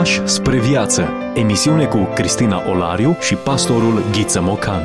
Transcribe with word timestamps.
Pași 0.00 0.26
spre 0.26 0.60
viață. 0.60 1.08
Emisiune 1.34 1.86
cu 1.86 2.08
Cristina 2.14 2.70
Olariu 2.70 3.16
și 3.20 3.34
pastorul 3.34 4.02
Ghiță 4.12 4.40
Mocan. 4.40 4.82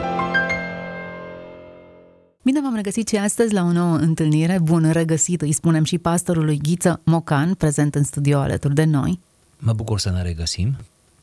Bine 2.41 2.61
v-am 2.61 2.75
regăsit 2.75 3.07
și 3.07 3.15
astăzi 3.15 3.53
la 3.53 3.63
o 3.63 3.71
nouă 3.71 3.95
întâlnire. 3.95 4.59
Bun 4.63 4.91
regăsit, 4.91 5.41
îi 5.41 5.51
spunem 5.51 5.83
și 5.83 5.97
pastorului 5.97 6.59
Ghiță 6.63 7.01
Mocan, 7.03 7.53
prezent 7.53 7.95
în 7.95 8.03
studio 8.03 8.37
alături 8.37 8.73
de 8.73 8.83
noi. 8.83 9.19
Mă 9.57 9.73
bucur 9.73 9.99
să 9.99 10.09
ne 10.09 10.21
regăsim. 10.21 10.75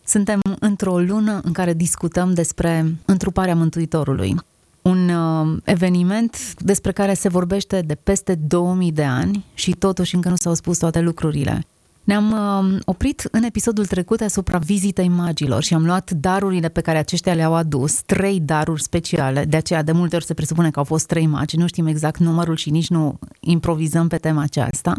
Suntem 0.05 0.41
într-o 0.59 0.99
lună 0.99 1.41
în 1.45 1.53
care 1.53 1.73
discutăm 1.73 2.35
despre 2.35 2.95
întruparea 3.05 3.55
Mântuitorului. 3.55 4.35
Un 4.83 5.09
uh, 5.09 5.59
eveniment 5.65 6.55
despre 6.59 6.93
care 6.93 7.15
se 7.15 7.29
vorbește 7.29 7.81
de 7.81 7.95
peste 7.95 8.35
2000 8.35 8.93
de 8.93 9.05
ani 9.05 9.45
și 9.55 9.71
totuși 9.71 10.15
încă 10.15 10.29
nu 10.29 10.37
s-au 10.37 10.55
spus 10.55 10.79
toate 10.79 11.01
lucrurile. 11.01 11.67
Ne-am 12.05 12.33
uh, 12.33 12.81
oprit 12.85 13.29
în 13.31 13.43
episodul 13.43 13.87
trecut 13.87 14.21
asupra 14.21 14.59
vizitei 14.59 15.09
magilor 15.09 15.63
și 15.63 15.75
am 15.75 15.85
luat 15.85 16.11
darurile 16.11 16.69
pe 16.69 16.81
care 16.81 16.99
aceștia 16.99 17.35
le-au 17.35 17.55
adus, 17.55 18.01
trei 18.01 18.41
daruri 18.41 18.83
speciale, 18.83 19.45
de 19.45 19.57
aceea 19.57 19.83
de 19.83 19.93
multe 19.93 20.17
ori 20.17 20.25
se 20.25 20.35
presupune 20.35 20.71
că 20.71 20.79
au 20.79 20.85
fost 20.85 21.07
trei 21.07 21.27
magi, 21.27 21.57
nu 21.57 21.67
știm 21.67 21.87
exact 21.87 22.19
numărul 22.19 22.57
și 22.57 22.71
nici 22.71 22.89
nu 22.89 23.19
improvizăm 23.41 24.09
pe 24.09 24.17
tema 24.17 24.43
aceasta, 24.43 24.97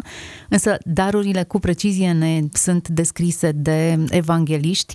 însă 0.48 0.76
darurile 0.84 1.42
cu 1.42 1.58
precizie 1.58 2.12
ne 2.12 2.40
sunt 2.52 2.88
descrise 2.88 3.52
de 3.52 4.04
evangeliști, 4.08 4.94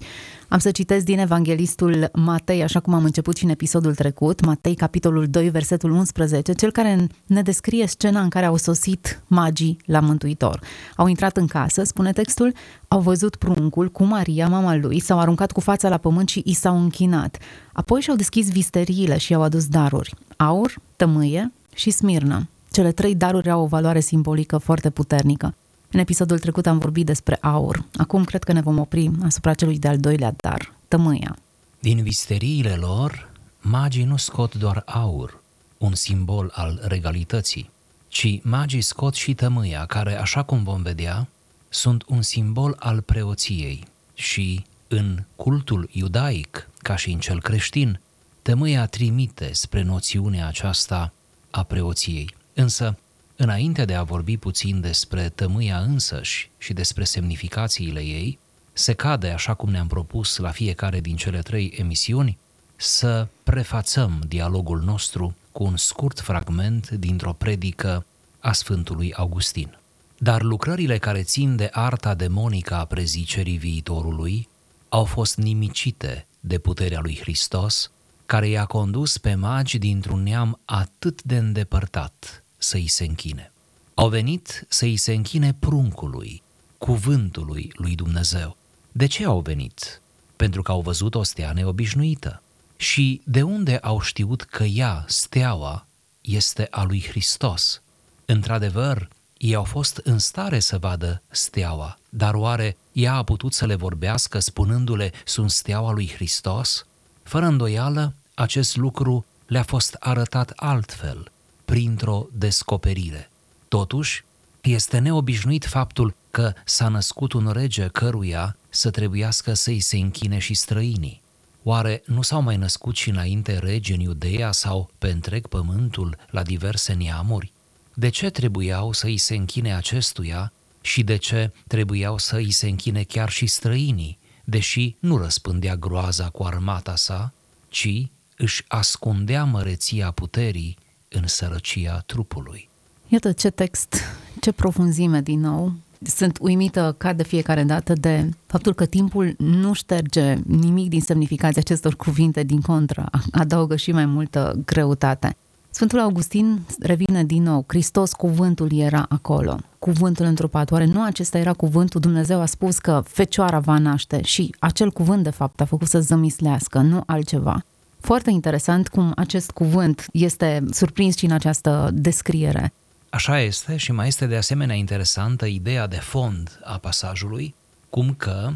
am 0.50 0.60
să 0.60 0.72
citesc 0.72 1.06
din 1.06 1.20
Evanghelistul 1.20 2.10
Matei, 2.14 2.64
așa 2.64 2.80
cum 2.80 2.94
am 2.94 3.04
început 3.04 3.38
și 3.38 3.44
în 3.44 3.50
episodul 3.50 3.96
trecut, 3.96 4.46
Matei, 4.46 4.76
capitolul 4.76 5.28
2, 5.28 5.50
versetul 5.50 5.92
11, 5.92 6.54
cel 6.54 6.72
care 6.72 7.08
ne 7.26 7.42
descrie 7.42 7.88
scena 7.88 8.22
în 8.22 8.30
care 8.30 8.46
au 8.46 8.58
sosit 8.58 9.22
magii 9.28 9.78
la 9.86 10.00
Mântuitor. 10.00 10.60
Au 10.96 11.08
intrat 11.08 11.38
în 11.38 11.48
casă, 11.48 11.84
spune 11.84 12.12
textul, 12.12 12.54
au 12.88 13.00
văzut 13.00 13.36
pruncul 13.36 13.90
cu 13.90 14.04
Maria, 14.04 14.48
mama 14.48 14.76
lui, 14.76 15.00
s-au 15.00 15.20
aruncat 15.20 15.52
cu 15.52 15.60
fața 15.60 15.90
la 15.90 15.98
pământ 15.98 16.30
și 16.30 16.42
i 16.46 16.54
s-au 16.54 16.82
închinat. 16.82 17.38
Apoi 17.74 18.02
și-au 18.02 18.16
deschis 18.16 18.52
visteriile 18.52 19.18
și 19.18 19.32
i-au 19.32 19.42
adus 19.42 19.68
daruri, 19.68 20.14
aur, 20.38 20.74
tămâie 20.96 21.52
și 21.76 21.90
smirnă. 21.90 22.48
Cele 22.72 22.92
trei 22.92 23.16
daruri 23.16 23.50
au 23.50 23.62
o 23.62 23.66
valoare 23.66 24.00
simbolică 24.00 24.58
foarte 24.58 24.90
puternică. 24.90 25.54
În 25.92 26.00
episodul 26.00 26.40
trecut 26.40 26.66
am 26.66 26.78
vorbit 26.78 27.06
despre 27.06 27.38
aur. 27.42 27.86
Acum 27.98 28.24
cred 28.24 28.44
că 28.44 28.52
ne 28.52 28.62
vom 28.62 28.80
opri 28.80 29.12
asupra 29.24 29.54
celui 29.54 29.80
de-al 29.80 29.98
doilea 29.98 30.34
dar, 30.38 30.74
tămâia. 30.88 31.38
Din 31.80 32.04
visteriile 32.04 32.76
lor, 32.76 33.30
magii 33.60 34.04
nu 34.04 34.18
scot 34.18 34.56
doar 34.56 34.84
aur, 34.86 35.42
un 35.78 35.96
simbol 35.96 36.52
al 36.56 36.80
regalității, 36.84 37.70
ci 38.08 38.40
magii 38.44 38.82
scot 38.82 39.14
și 39.14 39.34
tămâia, 39.34 39.86
care, 39.86 40.20
așa 40.20 40.44
cum 40.44 40.64
vom 40.64 40.82
vedea, 40.82 41.28
sunt 41.70 42.04
un 42.08 42.22
simbol 42.22 42.76
al 42.80 43.02
preoției 43.02 43.84
și 44.14 44.66
în 44.88 45.24
cultul 45.36 45.90
iudaic, 45.92 46.70
ca 46.78 46.96
și 46.96 47.12
în 47.12 47.20
cel 47.20 47.42
creștin, 47.42 48.00
tămâia 48.42 48.86
trimite 48.86 49.50
spre 49.54 49.82
noțiunea 49.82 50.48
aceasta 50.48 51.14
a 51.52 51.64
preoției. 51.64 52.36
Însă, 52.54 52.98
Înainte 53.42 53.86
de 53.86 53.94
a 53.94 54.04
vorbi 54.04 54.38
puțin 54.38 54.82
despre 54.82 55.30
tămâia 55.30 55.78
însăși 55.78 56.50
și 56.58 56.74
despre 56.74 57.04
semnificațiile 57.04 58.00
ei, 58.00 58.40
se 58.74 58.94
cade, 58.94 59.30
așa 59.30 59.54
cum 59.54 59.70
ne-am 59.70 59.88
propus 59.88 60.38
la 60.38 60.52
fiecare 60.52 61.00
din 61.00 61.16
cele 61.16 61.40
trei 61.40 61.74
emisiuni, 61.78 62.38
să 62.76 63.28
prefațăm 63.44 64.22
dialogul 64.28 64.82
nostru 64.82 65.36
cu 65.52 65.64
un 65.64 65.78
scurt 65.78 66.20
fragment 66.20 66.90
dintr-o 66.90 67.34
predică 67.34 68.06
a 68.40 68.52
Sfântului 68.52 69.14
Augustin. 69.14 69.78
Dar 70.18 70.42
lucrările 70.42 70.98
care 70.98 71.24
țin 71.24 71.56
de 71.56 71.70
arta 71.72 72.14
demonică 72.14 72.76
a 72.76 72.86
prezicerii 72.86 73.58
viitorului 73.58 74.48
au 74.90 75.04
fost 75.04 75.38
nimicite 75.38 76.26
de 76.40 76.58
puterea 76.58 77.00
lui 77.00 77.18
Hristos, 77.22 77.92
care 78.26 78.48
i-a 78.48 78.66
condus 78.66 79.18
pe 79.18 79.36
magi 79.36 79.78
dintr-un 79.78 80.24
neam 80.24 80.60
atât 80.66 81.24
de 81.24 81.38
îndepărtat, 81.38 82.44
să-i 82.60 82.88
se 82.88 83.04
închine. 83.04 83.52
Au 83.94 84.10
venit 84.10 84.66
să-i 84.68 84.98
se 84.98 85.14
închine 85.14 85.56
pruncului, 85.60 86.42
cuvântului 86.78 87.72
lui 87.76 87.96
Dumnezeu. 87.96 88.58
De 88.92 89.06
ce 89.06 89.26
au 89.26 89.40
venit? 89.40 90.02
Pentru 90.36 90.62
că 90.62 90.72
au 90.72 90.82
văzut 90.82 91.16
o 91.16 91.24
stea 91.24 91.52
neobișnuită. 91.54 92.42
Și 92.78 93.22
de 93.26 93.42
unde 93.42 93.78
au 93.78 94.02
știut 94.02 94.42
că 94.42 94.64
ea, 94.64 95.06
steaua, 95.08 95.86
este 96.22 96.68
a 96.70 96.84
lui 96.84 97.06
Hristos? 97.08 97.82
Într-adevăr, 98.26 99.08
ei 99.38 99.56
au 99.56 99.64
fost 99.64 99.98
în 100.04 100.18
stare 100.18 100.60
să 100.60 100.78
vadă 100.78 101.22
steaua, 101.30 101.98
dar 102.10 102.34
oare 102.34 102.78
ea 102.92 103.14
a 103.14 103.24
putut 103.24 103.54
să 103.54 103.66
le 103.66 103.76
vorbească 103.76 104.40
spunându-le 104.40 105.12
sunt 105.26 105.52
steaua 105.52 105.92
lui 105.92 106.10
Hristos? 106.10 106.86
Fără 107.24 107.46
îndoială, 107.46 108.14
acest 108.34 108.76
lucru 108.76 109.26
le-a 109.46 109.64
fost 109.64 109.94
arătat 109.94 110.52
altfel, 110.56 111.32
printr-o 111.70 112.28
descoperire. 112.34 113.30
Totuși, 113.68 114.24
este 114.62 114.98
neobișnuit 114.98 115.66
faptul 115.66 116.16
că 116.32 116.54
s-a 116.66 116.88
născut 116.88 117.34
un 117.34 117.52
rege 117.52 117.88
căruia 117.88 118.58
să 118.70 118.90
trebuiască 118.90 119.54
să-i 119.54 119.80
se 119.80 119.98
închine 119.98 120.38
și 120.38 120.54
străinii. 120.54 121.22
Oare 121.64 122.02
nu 122.06 122.22
s-au 122.22 122.42
mai 122.42 122.58
născut 122.58 122.96
și 122.96 123.10
înainte 123.10 123.58
regi 123.58 123.94
în 123.94 124.00
Iudeea 124.00 124.52
sau 124.52 124.90
pe 124.98 125.10
întreg 125.10 125.48
pământul 125.48 126.18
la 126.30 126.44
diverse 126.44 126.94
neamuri? 126.94 127.52
De 127.94 128.10
ce 128.10 128.30
trebuiau 128.30 128.94
să 128.94 129.06
îi 129.06 129.18
se 129.18 129.36
închine 129.36 129.76
acestuia 129.76 130.54
și 130.82 131.04
de 131.04 131.16
ce 131.16 131.52
trebuiau 131.68 132.18
să 132.18 132.36
îi 132.36 132.52
se 132.52 132.68
închine 132.68 133.04
chiar 133.04 133.30
și 133.30 133.46
străinii, 133.46 134.18
deși 134.44 134.96
nu 135.00 135.18
răspândea 135.18 135.76
groaza 135.76 136.30
cu 136.30 136.44
armata 136.44 136.96
sa, 136.96 137.34
ci 137.70 138.08
își 138.38 138.66
ascundea 138.68 139.44
măreția 139.44 140.12
puterii 140.12 140.78
în 141.10 141.28
sărăcia 141.28 142.04
trupului. 142.06 142.70
Iată 143.08 143.32
ce 143.32 143.50
text, 143.50 143.96
ce 144.42 144.52
profunzime 144.52 145.22
din 145.22 145.40
nou. 145.40 145.74
Sunt 146.02 146.38
uimită 146.42 146.96
ca 146.98 147.14
de 147.14 147.24
fiecare 147.24 147.64
dată 147.64 147.94
de 147.94 148.30
faptul 148.46 148.74
că 148.74 148.86
timpul 148.86 149.36
nu 149.38 149.74
șterge 149.74 150.36
nimic 150.46 150.90
din 150.90 151.02
semnificația 151.02 151.62
acestor 151.62 151.96
cuvinte, 151.96 152.44
din 152.44 152.62
contră, 152.62 153.10
adaugă 153.32 153.76
și 153.76 153.92
mai 153.92 154.06
multă 154.06 154.60
greutate. 154.66 155.36
Sfântul 155.72 156.00
Augustin 156.00 156.60
revine 156.80 157.24
din 157.24 157.44
nou, 157.44 157.64
Hristos, 157.68 158.14
cuvântul 158.14 158.74
era 158.74 159.06
acolo, 159.10 159.60
cuvântul 159.80 160.26
întrupat. 160.26 160.72
Oare 160.72 160.86
nu 160.86 161.04
acesta 161.04 161.38
era 161.38 161.54
cuvântul? 161.54 162.02
Dumnezeu 162.02 162.42
a 162.42 162.46
spus 162.46 162.78
că 162.78 163.04
fecioara 163.08 163.60
va 163.60 163.78
naște 163.78 164.22
și 164.22 164.56
acel 164.60 164.92
cuvânt, 164.92 165.24
de 165.24 165.30
fapt, 165.30 165.62
a 165.62 165.66
făcut 165.66 165.88
să 165.88 166.00
zămislească, 166.00 166.80
nu 166.80 167.04
altceva. 167.06 167.64
Foarte 168.00 168.30
interesant 168.30 168.88
cum 168.88 169.12
acest 169.16 169.52
cuvânt 169.52 170.06
este 170.12 170.64
surprins 170.72 171.18
și 171.18 171.26
în 171.26 171.32
această 171.32 171.90
descriere. 171.94 172.74
Așa 173.10 173.40
este 173.40 173.78
și 173.78 173.92
mai 173.92 174.08
este 174.08 174.26
de 174.26 174.36
asemenea 174.36 174.76
interesantă 174.76 175.46
ideea 175.46 175.88
de 175.88 175.96
fond 175.96 176.60
a 176.64 176.78
pasajului, 176.78 177.56
cum 177.90 178.14
că 178.14 178.50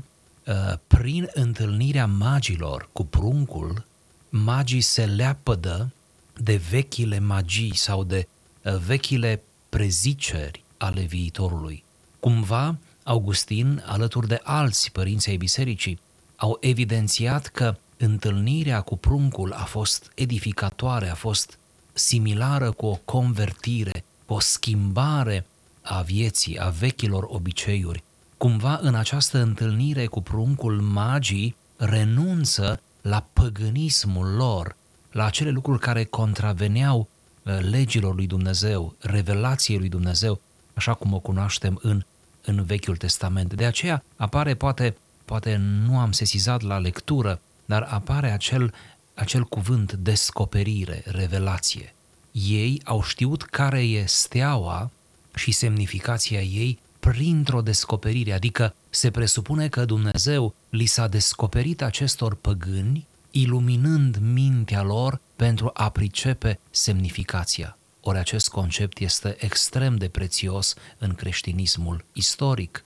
uh, 0.47 0.53
prin 0.87 1.29
întâlnirea 1.33 2.05
magilor 2.05 2.89
cu 2.91 3.05
pruncul, 3.05 3.85
magii 4.29 4.81
se 4.81 5.05
leapădă 5.05 5.91
de 6.37 6.61
vechile 6.69 7.19
magii 7.19 7.75
sau 7.75 8.03
de 8.03 8.27
uh, 8.61 8.75
vechile 8.75 9.41
preziceri 9.69 10.63
ale 10.77 11.01
viitorului. 11.01 11.83
Cumva, 12.19 12.75
Augustin, 13.03 13.83
alături 13.85 14.27
de 14.27 14.39
alți 14.43 14.91
părinți 14.91 15.29
ai 15.29 15.37
bisericii, 15.37 15.99
au 16.35 16.57
evidențiat 16.61 17.47
că 17.47 17.75
întâlnirea 18.03 18.81
cu 18.81 18.97
pruncul 18.97 19.51
a 19.51 19.63
fost 19.63 20.11
edificatoare, 20.15 21.09
a 21.09 21.15
fost 21.15 21.57
similară 21.93 22.71
cu 22.71 22.85
o 22.85 22.99
convertire, 23.05 24.03
cu 24.25 24.33
o 24.33 24.39
schimbare 24.39 25.45
a 25.81 26.01
vieții, 26.01 26.59
a 26.59 26.69
vechilor 26.69 27.25
obiceiuri. 27.27 28.03
Cumva 28.37 28.79
în 28.81 28.95
această 28.95 29.37
întâlnire 29.37 30.05
cu 30.05 30.21
pruncul 30.21 30.81
magii 30.81 31.55
renunță 31.77 32.81
la 33.01 33.27
păgânismul 33.33 34.35
lor, 34.35 34.75
la 35.11 35.25
acele 35.25 35.49
lucruri 35.49 35.79
care 35.79 36.03
contraveneau 36.03 37.07
uh, 37.43 37.59
legilor 37.69 38.15
lui 38.15 38.27
Dumnezeu, 38.27 38.95
revelației 38.99 39.77
lui 39.77 39.89
Dumnezeu, 39.89 40.41
așa 40.73 40.93
cum 40.93 41.13
o 41.13 41.19
cunoaștem 41.19 41.79
în, 41.81 42.03
în 42.45 42.63
Vechiul 42.63 42.97
Testament. 42.97 43.53
De 43.53 43.65
aceea 43.65 44.03
apare, 44.15 44.53
poate, 44.53 44.97
poate 45.25 45.55
nu 45.85 45.99
am 45.99 46.11
sesizat 46.11 46.61
la 46.61 46.77
lectură, 46.77 47.39
dar 47.65 47.81
apare 47.81 48.31
acel, 48.31 48.73
acel 49.13 49.43
cuvânt 49.43 49.93
descoperire, 49.93 51.03
revelație. 51.05 51.93
Ei 52.31 52.81
au 52.83 53.03
știut 53.03 53.43
care 53.43 53.81
e 53.81 54.05
steaua 54.05 54.91
și 55.35 55.51
semnificația 55.51 56.41
ei 56.41 56.79
printr-o 56.99 57.61
descoperire, 57.61 58.33
adică 58.33 58.75
se 58.89 59.11
presupune 59.11 59.67
că 59.67 59.85
Dumnezeu 59.85 60.53
li 60.69 60.85
s-a 60.85 61.07
descoperit 61.07 61.81
acestor 61.81 62.35
păgâni, 62.35 63.05
iluminând 63.31 64.17
mintea 64.17 64.81
lor 64.81 65.19
pentru 65.35 65.71
a 65.73 65.89
pricepe 65.89 66.59
semnificația. 66.71 67.77
Ori 68.01 68.17
acest 68.17 68.49
concept 68.49 68.99
este 68.99 69.35
extrem 69.39 69.95
de 69.95 70.07
prețios 70.07 70.73
în 70.97 71.13
creștinismul 71.13 72.05
istoric. 72.13 72.83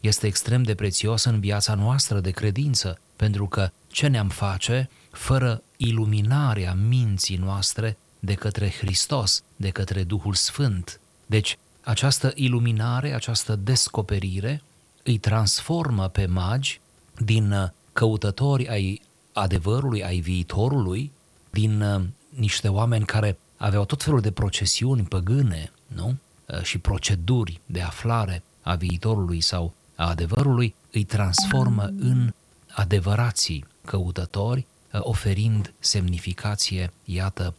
este 0.00 0.26
extrem 0.26 0.62
de 0.62 0.74
prețios 0.74 1.24
în 1.24 1.40
viața 1.40 1.74
noastră 1.74 2.20
de 2.20 2.30
credință, 2.30 2.98
pentru 3.18 3.46
că 3.46 3.70
ce 3.90 4.06
ne-am 4.06 4.28
face 4.28 4.90
fără 5.10 5.62
iluminarea 5.76 6.74
minții 6.74 7.36
noastre 7.36 7.96
de 8.18 8.34
către 8.34 8.70
Hristos, 8.70 9.42
de 9.56 9.70
către 9.70 10.02
Duhul 10.02 10.34
Sfânt. 10.34 11.00
Deci, 11.26 11.58
această 11.84 12.32
iluminare, 12.34 13.14
această 13.14 13.56
descoperire 13.56 14.62
îi 15.02 15.18
transformă 15.18 16.08
pe 16.08 16.26
magi 16.26 16.80
din 17.18 17.52
uh, 17.52 17.68
căutători 17.92 18.68
ai 18.68 19.02
adevărului, 19.32 20.04
ai 20.04 20.18
viitorului, 20.18 21.12
din 21.50 21.80
uh, 21.80 22.02
niște 22.28 22.68
oameni 22.68 23.04
care 23.04 23.38
aveau 23.56 23.84
tot 23.84 24.02
felul 24.02 24.20
de 24.20 24.30
procesiuni 24.30 25.02
păgâne, 25.02 25.72
nu? 25.86 26.16
Uh, 26.46 26.62
și 26.62 26.78
proceduri 26.78 27.60
de 27.66 27.80
aflare 27.80 28.42
a 28.62 28.74
viitorului 28.74 29.40
sau 29.40 29.74
a 29.96 30.08
adevărului, 30.08 30.74
îi 30.92 31.04
transformă 31.04 31.82
în 31.82 32.32
adevărații 32.78 33.64
căutători, 33.84 34.66
oferind 34.92 35.72
semnificație, 35.78 36.92
iată, 37.04 37.54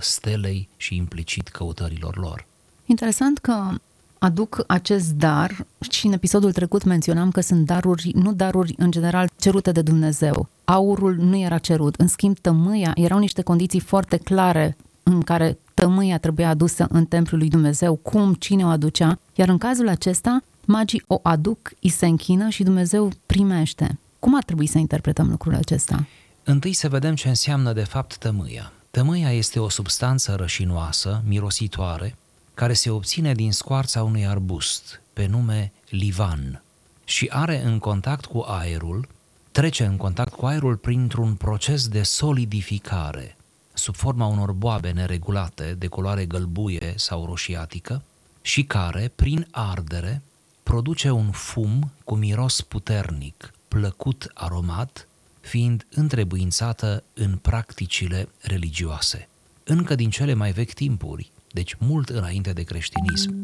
stelei 0.00 0.68
și 0.76 0.96
implicit 0.96 1.48
căutărilor 1.48 2.16
lor. 2.16 2.46
Interesant 2.86 3.38
că 3.38 3.70
aduc 4.18 4.64
acest 4.66 5.10
dar 5.10 5.66
și 5.90 6.06
în 6.06 6.12
episodul 6.12 6.52
trecut 6.52 6.84
menționam 6.84 7.30
că 7.30 7.40
sunt 7.40 7.66
daruri, 7.66 8.12
nu 8.14 8.32
daruri 8.32 8.74
în 8.76 8.90
general 8.90 9.28
cerute 9.36 9.72
de 9.72 9.82
Dumnezeu. 9.82 10.48
Aurul 10.64 11.16
nu 11.16 11.36
era 11.36 11.58
cerut, 11.58 11.94
în 11.94 12.08
schimb 12.08 12.38
tămâia 12.38 12.92
erau 12.94 13.18
niște 13.18 13.42
condiții 13.42 13.80
foarte 13.80 14.16
clare 14.16 14.76
în 15.02 15.22
care 15.22 15.58
tămâia 15.74 16.18
trebuia 16.18 16.48
adusă 16.48 16.86
în 16.90 17.04
templul 17.04 17.38
lui 17.38 17.48
Dumnezeu, 17.48 17.94
cum, 17.94 18.34
cine 18.34 18.64
o 18.64 18.68
aducea, 18.68 19.18
iar 19.34 19.48
în 19.48 19.58
cazul 19.58 19.88
acesta 19.88 20.42
magii 20.66 21.04
o 21.06 21.20
aduc, 21.22 21.72
îi 21.80 21.88
se 21.88 22.06
închină 22.06 22.48
și 22.48 22.62
Dumnezeu 22.62 23.10
primește. 23.26 23.98
Cum 24.24 24.36
ar 24.36 24.42
trebui 24.42 24.66
să 24.66 24.78
interpretăm 24.78 25.28
lucrul 25.28 25.54
acesta? 25.54 26.06
Întâi 26.44 26.72
să 26.72 26.88
vedem 26.88 27.14
ce 27.14 27.28
înseamnă 27.28 27.72
de 27.72 27.84
fapt 27.84 28.16
tămâia. 28.16 28.72
Tămâia 28.90 29.32
este 29.32 29.58
o 29.58 29.68
substanță 29.68 30.34
rășinoasă, 30.34 31.22
mirositoare, 31.26 32.16
care 32.54 32.72
se 32.72 32.90
obține 32.90 33.34
din 33.34 33.52
scoarța 33.52 34.02
unui 34.02 34.26
arbust, 34.26 35.00
pe 35.12 35.26
nume 35.26 35.72
livan, 35.88 36.62
și 37.04 37.30
are 37.32 37.64
în 37.64 37.78
contact 37.78 38.24
cu 38.24 38.44
aerul, 38.48 39.08
trece 39.52 39.84
în 39.84 39.96
contact 39.96 40.32
cu 40.32 40.46
aerul 40.46 40.76
printr-un 40.76 41.34
proces 41.34 41.88
de 41.88 42.02
solidificare, 42.02 43.36
sub 43.72 43.94
forma 43.94 44.26
unor 44.26 44.52
boabe 44.52 44.90
neregulate 44.90 45.74
de 45.78 45.86
culoare 45.86 46.26
gălbuie 46.26 46.94
sau 46.96 47.24
roșiatică, 47.26 48.02
și 48.42 48.64
care, 48.64 49.12
prin 49.14 49.46
ardere, 49.50 50.22
produce 50.62 51.10
un 51.10 51.30
fum 51.30 51.90
cu 52.04 52.14
miros 52.14 52.60
puternic, 52.60 53.53
plăcut 53.74 54.30
aromat, 54.34 55.08
fiind 55.40 55.86
întrebuințată 55.94 57.02
în 57.14 57.36
practicile 57.36 58.28
religioase. 58.40 59.28
Încă 59.64 59.94
din 59.94 60.10
cele 60.10 60.34
mai 60.34 60.52
vechi 60.52 60.72
timpuri, 60.72 61.30
deci 61.52 61.74
mult 61.78 62.08
înainte 62.08 62.52
de 62.52 62.62
creștinism. 62.62 63.34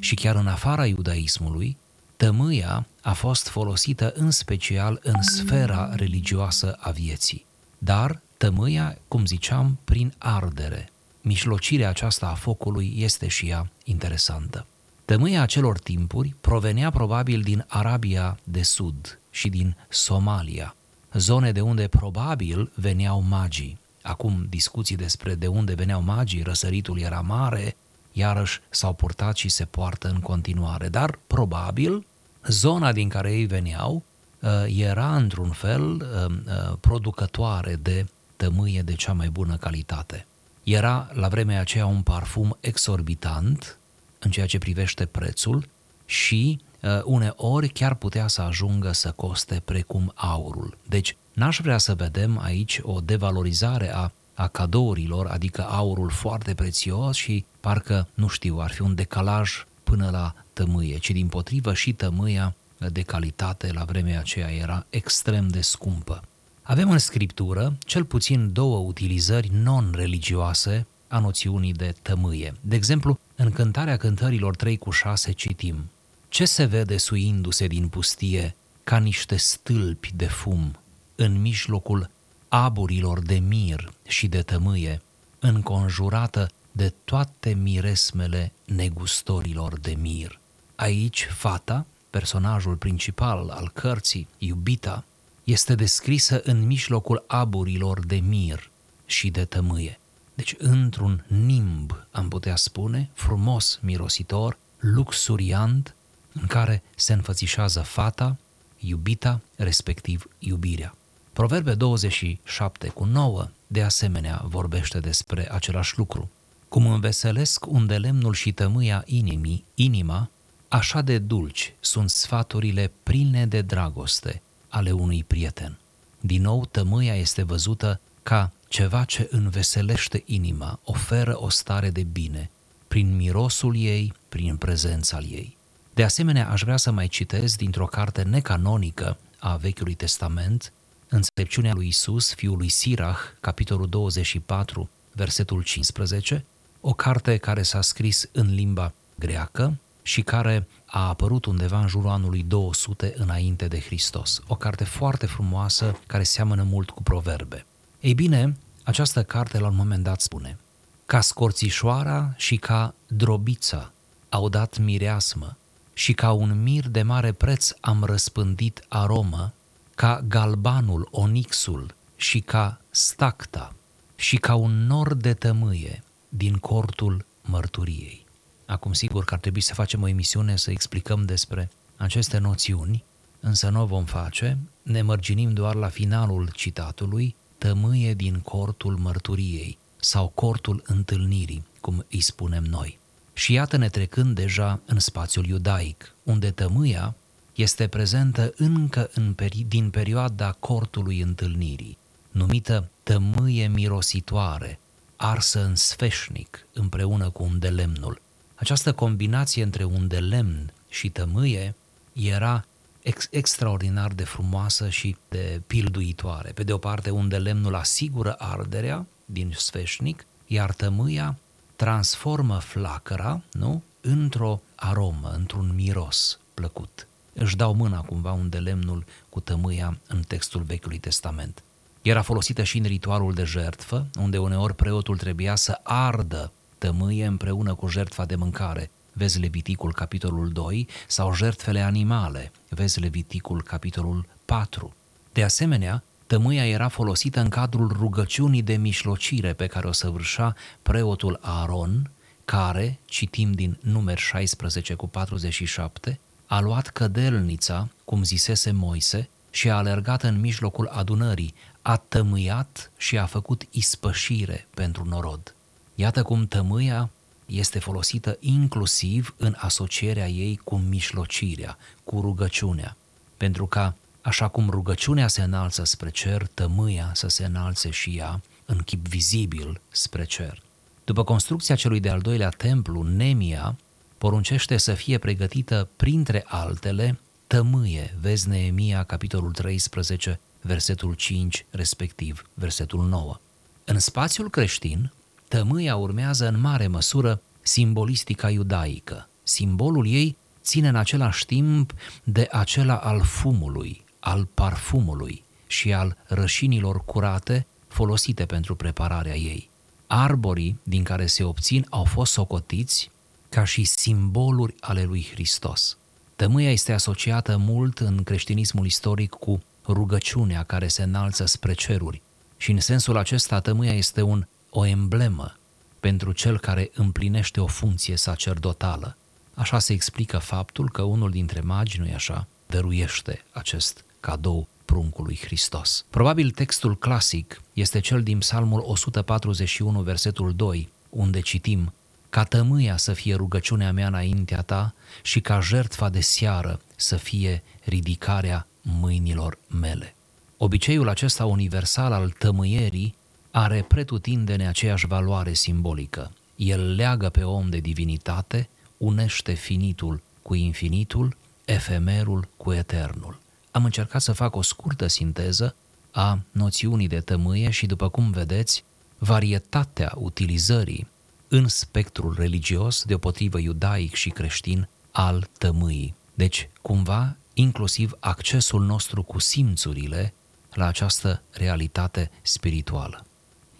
Și 0.00 0.14
chiar 0.14 0.36
în 0.36 0.46
afara 0.46 0.86
iudaismului, 0.86 1.76
tămâia 2.16 2.86
a 3.02 3.12
fost 3.12 3.48
folosită 3.48 4.12
în 4.16 4.30
special 4.30 5.00
în 5.02 5.22
sfera 5.22 5.94
religioasă 5.94 6.76
a 6.78 6.90
vieții. 6.90 7.44
Dar 7.78 8.20
tămâia, 8.36 8.98
cum 9.08 9.26
ziceam, 9.26 9.78
prin 9.84 10.14
ardere. 10.18 10.90
Mișlocirea 11.20 11.88
aceasta 11.88 12.26
a 12.26 12.34
focului 12.34 12.92
este 12.96 13.28
și 13.28 13.48
ea 13.48 13.70
interesantă. 13.84 14.66
Tămâia 15.04 15.42
acelor 15.42 15.78
timpuri 15.78 16.34
provenea 16.40 16.90
probabil 16.90 17.40
din 17.40 17.64
Arabia 17.68 18.38
de 18.44 18.62
Sud 18.62 19.18
și 19.30 19.48
din 19.48 19.76
Somalia, 19.88 20.74
zone 21.12 21.52
de 21.52 21.60
unde 21.60 21.88
probabil 21.88 22.72
veneau 22.74 23.22
magii. 23.28 23.78
Acum 24.02 24.46
discuții 24.48 24.96
despre 24.96 25.34
de 25.34 25.46
unde 25.46 25.74
veneau 25.74 26.02
magii, 26.02 26.42
răsăritul 26.42 27.00
era 27.00 27.20
mare, 27.20 27.76
iarăși 28.12 28.60
s-au 28.70 28.92
purtat 28.92 29.36
și 29.36 29.48
se 29.48 29.64
poartă 29.64 30.08
în 30.08 30.20
continuare, 30.20 30.88
dar 30.88 31.18
probabil 31.26 32.06
zona 32.46 32.92
din 32.92 33.08
care 33.08 33.32
ei 33.32 33.44
veneau 33.44 34.02
uh, 34.40 34.50
era 34.76 35.16
într-un 35.16 35.50
fel 35.50 35.82
uh, 35.92 36.30
uh, 36.30 36.76
producătoare 36.80 37.78
de 37.82 38.06
tămâie 38.36 38.82
de 38.82 38.94
cea 38.94 39.12
mai 39.12 39.28
bună 39.28 39.56
calitate. 39.56 40.26
Era 40.62 41.10
la 41.12 41.28
vremea 41.28 41.60
aceea 41.60 41.86
un 41.86 42.02
parfum 42.02 42.56
exorbitant 42.60 43.76
în 44.22 44.30
ceea 44.30 44.46
ce 44.46 44.58
privește 44.58 45.06
prețul 45.06 45.68
și 46.06 46.60
uneori 47.04 47.68
chiar 47.68 47.94
putea 47.94 48.28
să 48.28 48.42
ajungă 48.42 48.92
să 48.92 49.10
coste 49.10 49.62
precum 49.64 50.12
aurul. 50.14 50.76
Deci 50.88 51.16
N-aș 51.32 51.60
vrea 51.62 51.78
să 51.78 51.94
vedem 51.94 52.38
aici 52.38 52.80
o 52.82 53.00
devalorizare 53.00 53.94
a, 53.94 54.10
a 54.34 54.48
cadourilor, 54.48 55.26
adică 55.26 55.66
aurul 55.68 56.10
foarte 56.10 56.54
prețios 56.54 57.16
și 57.16 57.44
parcă, 57.60 58.08
nu 58.14 58.28
știu, 58.28 58.60
ar 58.60 58.70
fi 58.70 58.82
un 58.82 58.94
decalaj 58.94 59.64
până 59.84 60.10
la 60.10 60.34
tămâie, 60.52 60.98
ci 60.98 61.10
din 61.10 61.26
potrivă 61.26 61.74
și 61.74 61.92
tămâia 61.92 62.54
de 62.78 63.02
calitate 63.02 63.72
la 63.72 63.84
vremea 63.84 64.18
aceea 64.18 64.52
era 64.52 64.86
extrem 64.90 65.48
de 65.48 65.60
scumpă. 65.60 66.22
Avem 66.62 66.90
în 66.90 66.98
scriptură 66.98 67.76
cel 67.78 68.04
puțin 68.04 68.52
două 68.52 68.78
utilizări 68.78 69.50
non-religioase 69.52 70.86
a 71.12 71.18
noțiunii 71.18 71.72
de 71.72 71.94
tămâie. 72.02 72.54
De 72.60 72.76
exemplu, 72.76 73.18
în 73.36 73.50
cântarea 73.50 73.96
cântărilor 73.96 74.56
3 74.56 74.78
cu 74.78 74.90
6 74.90 75.32
citim 75.32 75.90
Ce 76.28 76.44
se 76.44 76.64
vede 76.64 76.96
suindu-se 76.96 77.66
din 77.66 77.88
pustie 77.88 78.54
ca 78.84 78.98
niște 78.98 79.36
stâlpi 79.36 80.10
de 80.14 80.26
fum 80.26 80.76
în 81.14 81.40
mijlocul 81.40 82.10
aburilor 82.48 83.20
de 83.20 83.34
mir 83.34 83.92
și 84.06 84.26
de 84.28 84.42
tămâie, 84.42 85.02
înconjurată 85.38 86.50
de 86.72 86.92
toate 87.04 87.54
miresmele 87.54 88.52
negustorilor 88.64 89.78
de 89.78 89.94
mir. 90.00 90.38
Aici, 90.74 91.28
fata, 91.30 91.86
personajul 92.10 92.76
principal 92.76 93.48
al 93.48 93.70
cărții, 93.74 94.28
iubita, 94.38 95.04
este 95.44 95.74
descrisă 95.74 96.40
în 96.44 96.66
mijlocul 96.66 97.24
aburilor 97.26 98.06
de 98.06 98.16
mir 98.16 98.70
și 99.06 99.30
de 99.30 99.44
tămâie. 99.44 99.96
Deci, 100.34 100.54
într-un 100.58 101.24
nimb, 101.26 102.04
am 102.10 102.28
putea 102.28 102.56
spune, 102.56 103.10
frumos, 103.12 103.78
mirositor, 103.82 104.58
luxuriant, 104.78 105.94
în 106.32 106.46
care 106.46 106.82
se 106.94 107.12
înfățișează 107.12 107.80
fata, 107.80 108.36
iubita, 108.78 109.40
respectiv 109.56 110.28
iubirea. 110.38 110.94
Proverbe 111.32 111.74
27 111.74 112.88
cu 112.88 113.04
9 113.04 113.48
de 113.66 113.82
asemenea 113.82 114.42
vorbește 114.44 115.00
despre 115.00 115.52
același 115.52 115.98
lucru. 115.98 116.30
Cum 116.68 116.86
înveselesc 116.86 117.66
unde 117.66 117.96
lemnul 117.96 118.34
și 118.34 118.52
tămâia 118.52 119.02
inimii, 119.06 119.64
inima, 119.74 120.30
așa 120.68 121.00
de 121.00 121.18
dulci 121.18 121.74
sunt 121.80 122.10
sfaturile 122.10 122.92
pline 123.02 123.46
de 123.46 123.60
dragoste 123.60 124.42
ale 124.68 124.90
unui 124.90 125.24
prieten. 125.24 125.76
Din 126.20 126.42
nou, 126.42 126.64
tămâia 126.70 127.14
este 127.14 127.42
văzută 127.42 128.00
ca 128.22 128.52
ceva 128.72 129.04
ce 129.04 129.28
înveselește 129.30 130.22
inima, 130.26 130.80
oferă 130.84 131.42
o 131.42 131.48
stare 131.48 131.90
de 131.90 132.02
bine, 132.02 132.50
prin 132.88 133.16
mirosul 133.16 133.76
ei, 133.76 134.12
prin 134.28 134.56
prezența 134.56 135.18
ei. 135.20 135.56
De 135.94 136.04
asemenea, 136.04 136.48
aș 136.50 136.62
vrea 136.62 136.76
să 136.76 136.90
mai 136.90 137.08
citez 137.08 137.56
dintr-o 137.56 137.86
carte 137.86 138.22
necanonică 138.22 139.16
a 139.38 139.56
Vechiului 139.56 139.94
Testament, 139.94 140.72
Înțelepciunea 141.08 141.74
lui 141.74 141.86
Isus, 141.86 142.34
fiul 142.34 142.56
lui 142.56 142.68
Sirach, 142.68 143.20
capitolul 143.40 143.88
24, 143.88 144.88
versetul 145.12 145.62
15, 145.62 146.44
o 146.80 146.92
carte 146.92 147.36
care 147.36 147.62
s-a 147.62 147.80
scris 147.80 148.28
în 148.32 148.54
limba 148.54 148.92
greacă 149.14 149.76
și 150.02 150.22
care 150.22 150.66
a 150.86 151.08
apărut 151.08 151.44
undeva 151.44 151.80
în 151.80 151.88
jurul 151.88 152.10
anului 152.10 152.44
200 152.48 153.14
înainte 153.16 153.68
de 153.68 153.80
Hristos. 153.80 154.40
O 154.46 154.54
carte 154.54 154.84
foarte 154.84 155.26
frumoasă 155.26 155.98
care 156.06 156.22
seamănă 156.22 156.62
mult 156.62 156.90
cu 156.90 157.02
proverbe. 157.02 157.64
Ei 158.02 158.14
bine, 158.14 158.56
această 158.82 159.22
carte 159.22 159.58
la 159.58 159.66
un 159.66 159.76
moment 159.76 160.02
dat 160.02 160.20
spune 160.20 160.58
Ca 161.06 161.20
scorțișoara 161.20 162.34
și 162.36 162.56
ca 162.56 162.94
drobița 163.06 163.92
au 164.28 164.48
dat 164.48 164.78
mireasmă 164.78 165.56
și 165.92 166.12
ca 166.12 166.32
un 166.32 166.62
mir 166.62 166.88
de 166.88 167.02
mare 167.02 167.32
preț 167.32 167.70
am 167.80 168.04
răspândit 168.04 168.84
aromă 168.88 169.52
ca 169.94 170.24
galbanul, 170.28 171.08
onixul 171.10 171.94
și 172.16 172.40
ca 172.40 172.80
stacta 172.90 173.74
și 174.16 174.36
ca 174.36 174.54
un 174.54 174.86
nor 174.86 175.14
de 175.14 175.34
tămâie 175.34 176.02
din 176.28 176.56
cortul 176.56 177.24
mărturiei. 177.42 178.26
Acum 178.66 178.92
sigur 178.92 179.24
că 179.24 179.34
ar 179.34 179.40
trebui 179.40 179.60
să 179.60 179.74
facem 179.74 180.02
o 180.02 180.08
emisiune 180.08 180.56
să 180.56 180.70
explicăm 180.70 181.24
despre 181.24 181.70
aceste 181.96 182.38
noțiuni, 182.38 183.04
însă 183.40 183.68
nu 183.68 183.80
o 183.80 183.86
vom 183.86 184.04
face, 184.04 184.58
ne 184.82 185.02
mărginim 185.02 185.52
doar 185.52 185.74
la 185.74 185.88
finalul 185.88 186.50
citatului, 186.54 187.34
tămâie 187.62 188.14
din 188.14 188.40
cortul 188.40 188.96
mărturiei 188.96 189.78
sau 189.96 190.28
cortul 190.34 190.82
întâlnirii, 190.86 191.64
cum 191.80 192.04
îi 192.10 192.20
spunem 192.20 192.64
noi. 192.64 192.98
Și 193.32 193.52
iată-ne 193.52 193.88
trecând 193.88 194.34
deja 194.34 194.80
în 194.84 194.98
spațiul 194.98 195.46
iudaic, 195.46 196.14
unde 196.22 196.50
tămâia 196.50 197.14
este 197.54 197.86
prezentă 197.86 198.52
încă 198.56 199.10
în 199.14 199.34
peri- 199.34 199.68
din 199.68 199.90
perioada 199.90 200.56
cortului 200.58 201.20
întâlnirii, 201.20 201.98
numită 202.30 202.88
tămâie 203.02 203.68
mirositoare, 203.68 204.78
arsă 205.16 205.64
în 205.64 205.74
sfeșnic 205.74 206.66
împreună 206.72 207.30
cu 207.30 207.42
un 207.42 207.58
de 207.58 207.68
lemnul. 207.68 208.20
Această 208.54 208.92
combinație 208.92 209.62
între 209.62 209.84
un 209.84 210.08
de 210.08 210.18
lemn 210.18 210.72
și 210.88 211.08
tămâie 211.08 211.74
era 212.12 212.64
ex- 213.02 213.28
extraordinar 213.30 214.12
de 214.12 214.24
frumoasă 214.24 214.88
și 214.88 215.16
de 215.28 215.60
pilduitoare. 215.66 216.50
Pe 216.50 216.62
de 216.62 216.72
o 216.72 216.78
parte, 216.78 217.10
unde 217.10 217.36
lemnul 217.36 217.74
asigură 217.74 218.34
arderea 218.38 219.06
din 219.24 219.52
sfeșnic, 219.56 220.26
iar 220.46 220.72
tămâia 220.72 221.36
transformă 221.76 222.58
flacăra 222.58 223.42
nu? 223.52 223.82
într-o 224.00 224.60
aromă, 224.74 225.32
într-un 225.36 225.72
miros 225.74 226.38
plăcut. 226.54 227.06
Își 227.32 227.56
dau 227.56 227.74
mâna 227.74 228.00
cumva 228.00 228.32
unde 228.32 228.58
lemnul 228.58 229.04
cu 229.28 229.40
tămâia 229.40 229.98
în 230.08 230.22
textul 230.22 230.62
Vechiului 230.62 230.98
Testament. 230.98 231.62
Era 232.02 232.22
folosită 232.22 232.62
și 232.62 232.78
în 232.78 232.84
ritualul 232.84 233.34
de 233.34 233.44
jertfă, 233.44 234.06
unde 234.18 234.38
uneori 234.38 234.74
preotul 234.74 235.16
trebuia 235.16 235.54
să 235.54 235.80
ardă 235.82 236.52
tămâie 236.78 237.26
împreună 237.26 237.74
cu 237.74 237.88
jertfa 237.88 238.24
de 238.24 238.34
mâncare, 238.34 238.90
vezi 239.12 239.40
Leviticul 239.40 239.92
capitolul 239.92 240.48
2, 240.48 240.88
sau 241.06 241.34
jertfele 241.34 241.80
animale, 241.80 242.52
vezi 242.68 243.00
Leviticul 243.00 243.62
capitolul 243.62 244.26
4. 244.44 244.94
De 245.32 245.42
asemenea, 245.42 246.02
tămâia 246.26 246.66
era 246.66 246.88
folosită 246.88 247.40
în 247.40 247.48
cadrul 247.48 247.96
rugăciunii 247.98 248.62
de 248.62 248.76
mișlocire 248.76 249.52
pe 249.52 249.66
care 249.66 249.86
o 249.86 249.92
săvârșea 249.92 250.56
preotul 250.82 251.38
Aaron, 251.40 252.10
care, 252.44 252.98
citim 253.04 253.52
din 253.52 253.78
numer 253.80 254.18
16 254.18 254.94
cu 254.94 255.08
47, 255.08 256.20
a 256.46 256.60
luat 256.60 256.88
cădelnița, 256.88 257.88
cum 258.04 258.22
zisese 258.22 258.70
Moise, 258.70 259.28
și 259.50 259.70
a 259.70 259.76
alergat 259.76 260.22
în 260.22 260.40
mijlocul 260.40 260.86
adunării, 260.86 261.54
a 261.82 261.96
tămâiat 261.96 262.90
și 262.96 263.18
a 263.18 263.26
făcut 263.26 263.62
ispășire 263.70 264.66
pentru 264.74 265.04
norod. 265.04 265.54
Iată 265.94 266.22
cum 266.22 266.46
tămâia 266.46 267.10
este 267.58 267.78
folosită 267.78 268.36
inclusiv 268.40 269.34
în 269.36 269.54
asocierea 269.58 270.28
ei 270.28 270.60
cu 270.64 270.76
mișlocirea, 270.76 271.78
cu 272.04 272.20
rugăciunea, 272.20 272.96
pentru 273.36 273.66
ca, 273.66 273.94
așa 274.20 274.48
cum 274.48 274.70
rugăciunea 274.70 275.28
se 275.28 275.42
înalță 275.42 275.84
spre 275.84 276.10
cer, 276.10 276.46
tămâia 276.54 277.10
să 277.14 277.28
se 277.28 277.44
înalțe 277.44 277.90
și 277.90 278.16
ea 278.16 278.40
în 278.64 278.78
chip 278.78 279.08
vizibil 279.08 279.80
spre 279.88 280.24
cer. 280.24 280.62
După 281.04 281.24
construcția 281.24 281.74
celui 281.74 282.00
de-al 282.00 282.20
doilea 282.20 282.48
templu, 282.48 283.02
Nemia 283.02 283.76
poruncește 284.18 284.76
să 284.76 284.94
fie 284.94 285.18
pregătită, 285.18 285.88
printre 285.96 286.44
altele, 286.46 287.18
tămâie, 287.46 288.16
vezi 288.20 288.48
Neemia, 288.48 289.02
capitolul 289.04 289.50
13, 289.50 290.40
versetul 290.60 291.14
5, 291.14 291.66
respectiv 291.70 292.48
versetul 292.54 293.08
9. 293.08 293.38
În 293.84 293.98
spațiul 293.98 294.50
creștin, 294.50 295.12
tămâia 295.52 295.96
urmează 295.96 296.48
în 296.48 296.60
mare 296.60 296.86
măsură 296.86 297.40
simbolistica 297.62 298.50
iudaică. 298.50 299.28
Simbolul 299.42 300.06
ei 300.06 300.36
ține 300.62 300.88
în 300.88 300.96
același 300.96 301.46
timp 301.46 301.94
de 302.24 302.48
acela 302.50 302.96
al 302.96 303.22
fumului, 303.22 304.04
al 304.20 304.48
parfumului 304.54 305.44
și 305.66 305.92
al 305.92 306.16
rășinilor 306.26 307.04
curate 307.04 307.66
folosite 307.88 308.44
pentru 308.44 308.74
prepararea 308.74 309.36
ei. 309.36 309.68
Arborii 310.06 310.78
din 310.82 311.02
care 311.02 311.26
se 311.26 311.44
obțin 311.44 311.86
au 311.90 312.04
fost 312.04 312.32
socotiți 312.32 313.10
ca 313.48 313.64
și 313.64 313.84
simboluri 313.84 314.74
ale 314.80 315.02
lui 315.02 315.28
Hristos. 315.32 315.96
Tămâia 316.36 316.70
este 316.70 316.92
asociată 316.92 317.56
mult 317.56 317.98
în 317.98 318.22
creștinismul 318.22 318.86
istoric 318.86 319.30
cu 319.30 319.62
rugăciunea 319.86 320.62
care 320.62 320.88
se 320.88 321.02
înalță 321.02 321.46
spre 321.46 321.72
ceruri 321.72 322.22
și 322.56 322.70
în 322.70 322.80
sensul 322.80 323.16
acesta 323.16 323.60
tămâia 323.60 323.92
este 323.92 324.22
un, 324.22 324.46
o 324.74 324.86
emblemă 324.86 325.56
pentru 326.00 326.32
cel 326.32 326.58
care 326.58 326.90
împlinește 326.94 327.60
o 327.60 327.66
funcție 327.66 328.16
sacerdotală. 328.16 329.16
Așa 329.54 329.78
se 329.78 329.92
explică 329.92 330.38
faptul 330.38 330.90
că 330.90 331.02
unul 331.02 331.30
dintre 331.30 331.60
magi, 331.60 331.98
nu-i 331.98 332.14
așa, 332.14 332.46
dăruiește 332.66 333.44
acest 333.52 334.04
cadou 334.20 334.68
pruncului 334.84 335.38
Hristos. 335.42 336.04
Probabil 336.10 336.50
textul 336.50 336.96
clasic 336.96 337.62
este 337.72 338.00
cel 338.00 338.22
din 338.22 338.38
Psalmul 338.38 338.82
141, 338.86 340.00
versetul 340.00 340.52
2, 340.54 340.88
unde 341.08 341.40
citim 341.40 341.92
ca 342.30 342.44
tămâia 342.44 342.96
să 342.96 343.12
fie 343.12 343.34
rugăciunea 343.34 343.92
mea 343.92 344.06
înaintea 344.06 344.62
ta 344.62 344.94
și 345.22 345.40
ca 345.40 345.60
jertfa 345.60 346.08
de 346.08 346.20
seară 346.20 346.80
să 346.96 347.16
fie 347.16 347.62
ridicarea 347.84 348.66
mâinilor 348.82 349.58
mele. 349.80 350.14
Obiceiul 350.56 351.08
acesta 351.08 351.44
universal 351.44 352.12
al 352.12 352.30
tămâierii 352.30 353.14
are 353.52 353.84
pretutindene 353.88 354.68
aceeași 354.68 355.06
valoare 355.06 355.52
simbolică. 355.52 356.32
El 356.56 356.94
leagă 356.94 357.28
pe 357.28 357.42
om 357.42 357.70
de 357.70 357.78
divinitate, 357.78 358.68
unește 358.96 359.52
finitul 359.52 360.22
cu 360.42 360.54
infinitul, 360.54 361.36
efemerul 361.64 362.48
cu 362.56 362.72
eternul. 362.72 363.40
Am 363.70 363.84
încercat 363.84 364.22
să 364.22 364.32
fac 364.32 364.56
o 364.56 364.62
scurtă 364.62 365.06
sinteză 365.06 365.74
a 366.10 366.38
noțiunii 366.50 367.08
de 367.08 367.20
tămâie 367.20 367.70
și, 367.70 367.86
după 367.86 368.08
cum 368.08 368.30
vedeți, 368.30 368.84
varietatea 369.18 370.12
utilizării 370.16 371.06
în 371.48 371.68
spectrul 371.68 372.34
religios, 372.38 373.04
deopotrivă 373.04 373.58
iudaic 373.58 374.14
și 374.14 374.28
creștin, 374.30 374.88
al 375.10 375.48
tămâii. 375.58 376.14
Deci, 376.34 376.68
cumva, 376.82 377.36
inclusiv 377.54 378.16
accesul 378.20 378.84
nostru 378.84 379.22
cu 379.22 379.38
simțurile 379.38 380.34
la 380.72 380.86
această 380.86 381.42
realitate 381.50 382.30
spirituală. 382.42 383.26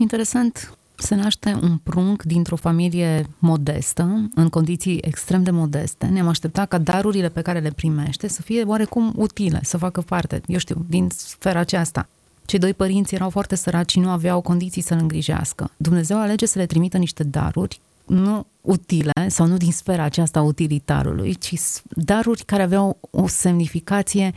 Interesant, 0.02 0.76
se 0.94 1.14
naște 1.14 1.58
un 1.62 1.76
prunc 1.82 2.22
dintr-o 2.22 2.56
familie 2.56 3.26
modestă, 3.38 4.30
în 4.34 4.48
condiții 4.48 4.98
extrem 5.02 5.42
de 5.42 5.50
modeste. 5.50 6.06
Ne-am 6.06 6.28
așteptat 6.28 6.68
ca 6.68 6.78
darurile 6.78 7.28
pe 7.28 7.42
care 7.42 7.58
le 7.58 7.70
primește 7.70 8.28
să 8.28 8.42
fie 8.42 8.62
oarecum 8.62 9.12
utile, 9.16 9.60
să 9.62 9.76
facă 9.76 10.00
parte, 10.00 10.40
eu 10.46 10.58
știu, 10.58 10.84
din 10.88 11.08
sfera 11.16 11.58
aceasta. 11.58 12.08
Cei 12.44 12.58
doi 12.58 12.74
părinți 12.74 13.14
erau 13.14 13.30
foarte 13.30 13.54
săraci 13.54 13.90
și 13.90 13.98
nu 13.98 14.10
aveau 14.10 14.40
condiții 14.40 14.82
să-l 14.82 14.98
îngrijească. 15.00 15.70
Dumnezeu 15.76 16.18
alege 16.18 16.46
să 16.46 16.58
le 16.58 16.66
trimită 16.66 16.98
niște 16.98 17.24
daruri 17.24 17.80
nu 18.06 18.46
utile 18.60 19.28
sau 19.28 19.46
nu 19.46 19.56
din 19.56 19.72
sfera 19.72 20.02
aceasta 20.02 20.42
utilitarului, 20.42 21.34
ci 21.34 21.54
daruri 21.88 22.44
care 22.44 22.62
aveau 22.62 22.98
o 23.10 23.26
semnificație 23.26 24.32